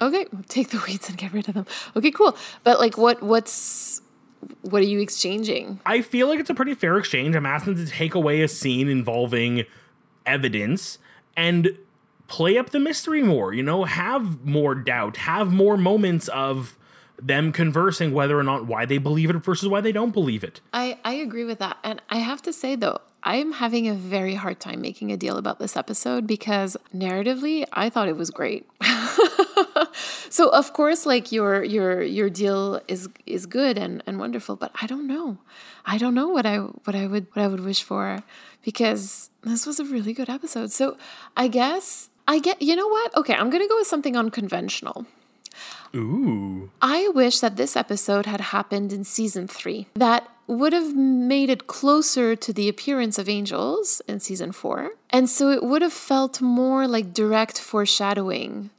[0.00, 1.66] Okay, take the weeds and get rid of them.
[1.96, 2.36] Okay, cool.
[2.64, 4.02] But like, what what's
[4.62, 5.80] what are you exchanging?
[5.84, 7.36] I feel like it's a pretty fair exchange.
[7.36, 9.64] I'm asking to take away a scene involving
[10.26, 10.98] evidence
[11.36, 11.76] and
[12.28, 13.52] play up the mystery more.
[13.52, 16.76] You know, have more doubt, have more moments of
[17.20, 20.60] them conversing whether or not why they believe it versus why they don't believe it.
[20.72, 24.34] I I agree with that, and I have to say though, I'm having a very
[24.34, 28.66] hard time making a deal about this episode because narratively, I thought it was great.
[30.28, 34.72] so of course, like your your your deal is is good and, and wonderful, but
[34.80, 35.38] I don't know.
[35.86, 38.22] I don't know what I what I would what I would wish for
[38.64, 40.70] because this was a really good episode.
[40.72, 40.96] So
[41.36, 43.16] I guess I get you know what?
[43.16, 45.06] Okay, I'm gonna go with something unconventional.
[45.94, 46.70] Ooh.
[46.80, 49.88] I wish that this episode had happened in season three.
[49.94, 54.90] That would have made it closer to the appearance of angels in season four.
[55.10, 58.70] And so it would have felt more like direct foreshadowing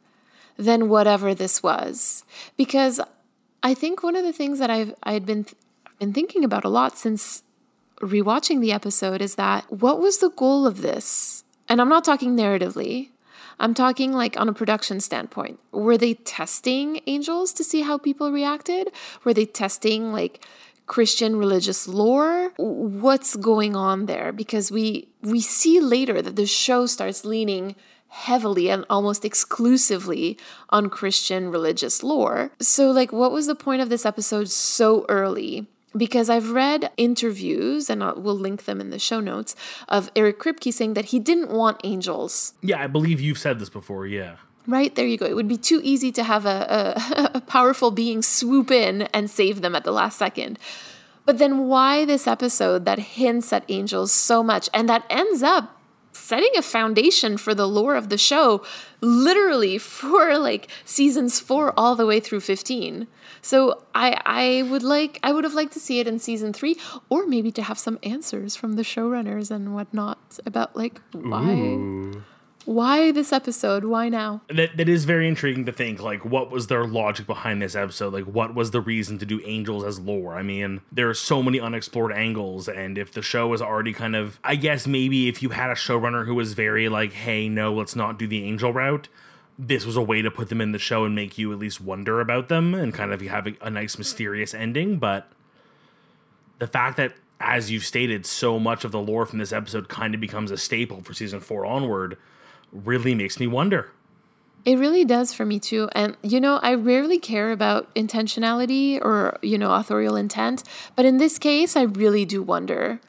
[0.61, 2.23] than whatever this was.
[2.55, 3.01] Because
[3.63, 5.45] I think one of the things that I've I had been
[5.99, 7.43] been thinking about a lot since
[8.01, 11.43] rewatching the episode is that what was the goal of this?
[11.67, 13.09] And I'm not talking narratively.
[13.59, 15.59] I'm talking like on a production standpoint.
[15.71, 18.91] Were they testing angels to see how people reacted?
[19.23, 20.45] Were they testing like
[20.87, 22.51] Christian religious lore?
[22.57, 24.31] What's going on there?
[24.31, 27.75] Because we we see later that the show starts leaning
[28.11, 30.37] heavily and almost exclusively
[30.69, 32.51] on Christian religious lore.
[32.59, 35.67] So like what was the point of this episode so early?
[35.95, 39.55] because I've read interviews, and I'll, we'll link them in the show notes,
[39.89, 42.53] of Eric Kripke saying that he didn't want angels.
[42.61, 44.07] Yeah, I believe you've said this before.
[44.07, 44.37] Yeah.
[44.67, 45.25] Right, there you go.
[45.25, 49.29] It would be too easy to have a, a, a powerful being swoop in and
[49.29, 50.59] save them at the last second.
[51.25, 55.80] But then why this episode that hints at angels so much and that ends up
[56.13, 58.63] setting a foundation for the lore of the show
[59.01, 63.07] literally for like seasons 4 all the way through 15.
[63.41, 66.77] So I I would like I would have liked to see it in season three,
[67.09, 72.23] or maybe to have some answers from the showrunners and whatnot about like why Ooh.
[72.65, 74.41] Why this episode, why now?
[74.47, 76.01] That that is very intriguing to think.
[76.01, 78.13] Like, what was their logic behind this episode?
[78.13, 80.35] Like, what was the reason to do angels as lore?
[80.35, 84.15] I mean, there are so many unexplored angles, and if the show is already kind
[84.15, 87.73] of, I guess maybe if you had a showrunner who was very like, hey, no,
[87.73, 89.07] let's not do the angel route
[89.59, 91.79] this was a way to put them in the show and make you at least
[91.79, 94.97] wonder about them and kind of have a, a nice mysterious ending.
[94.97, 95.31] But
[96.57, 100.15] the fact that, as you've stated, so much of the lore from this episode kind
[100.15, 102.17] of becomes a staple for season four onward
[102.71, 103.91] really makes me wonder.
[104.63, 105.89] It really does for me too.
[105.93, 110.63] And, you know, I rarely care about intentionality or, you know, authorial intent.
[110.95, 112.99] But in this case, I really do wonder.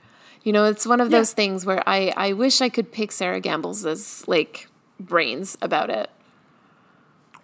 [0.45, 1.19] You know, it's one of yeah.
[1.19, 6.11] those things where I, I wish I could pick Sera Gamble's like brains about it.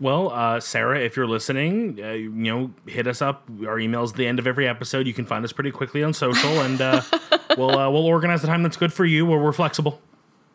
[0.00, 3.48] Well, uh, Sera, if you're listening, uh, you know, hit us up.
[3.66, 5.08] Our email's at the end of every episode.
[5.08, 7.02] You can find us pretty quickly on social, and uh,
[7.56, 10.00] we'll uh, we'll organize the time that's good for you, where we're flexible.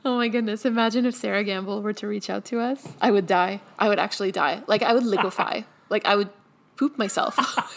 [0.06, 0.66] Oh my goodness!
[0.66, 2.86] Imagine if Sera Gamble were to reach out to us.
[3.02, 3.62] I would die.
[3.80, 4.62] I would actually die.
[4.68, 5.64] Like I would liquefy.
[5.90, 6.30] like I would
[6.76, 7.40] poop myself.
[7.40, 7.70] Oh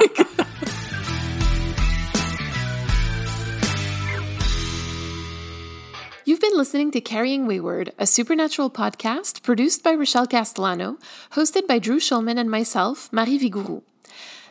[6.29, 10.99] You've been listening to Carrying Wayward, a supernatural podcast produced by Rochelle Castellano,
[11.31, 13.83] hosted by Drew Schulman and myself, Marie Vigourou.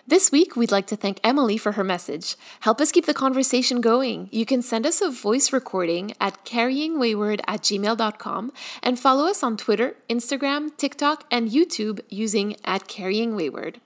[0.07, 2.35] This week, we'd like to thank Emily for her message.
[2.59, 4.29] Help us keep the conversation going.
[4.31, 8.51] You can send us a voice recording at carryingwayward at gmail.com
[8.83, 13.77] and follow us on Twitter, Instagram, TikTok, and YouTube using at carryingwayward.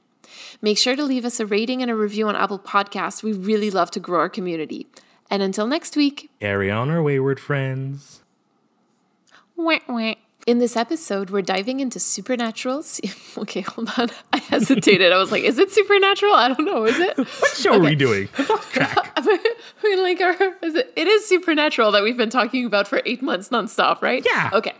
[0.62, 3.24] Make sure to leave us a rating and a review on Apple Podcasts.
[3.24, 4.88] We really love to grow our community.
[5.30, 8.24] And until next week, carry on our wayward friends.
[9.56, 10.16] Wah, wah.
[10.50, 12.84] In this episode, we're diving into supernatural.
[13.38, 14.10] okay, hold on.
[14.34, 15.12] I hesitated.
[15.12, 16.34] I was like, "Is it supernatural?
[16.34, 16.86] I don't know.
[16.86, 17.16] Is it?
[17.18, 17.78] what show okay.
[17.78, 18.30] are we doing?
[18.72, 19.12] track.
[19.16, 20.34] I mean, like, our,
[20.64, 24.26] is it, it is supernatural that we've been talking about for eight months nonstop, right?
[24.26, 24.50] Yeah.
[24.52, 24.74] Okay.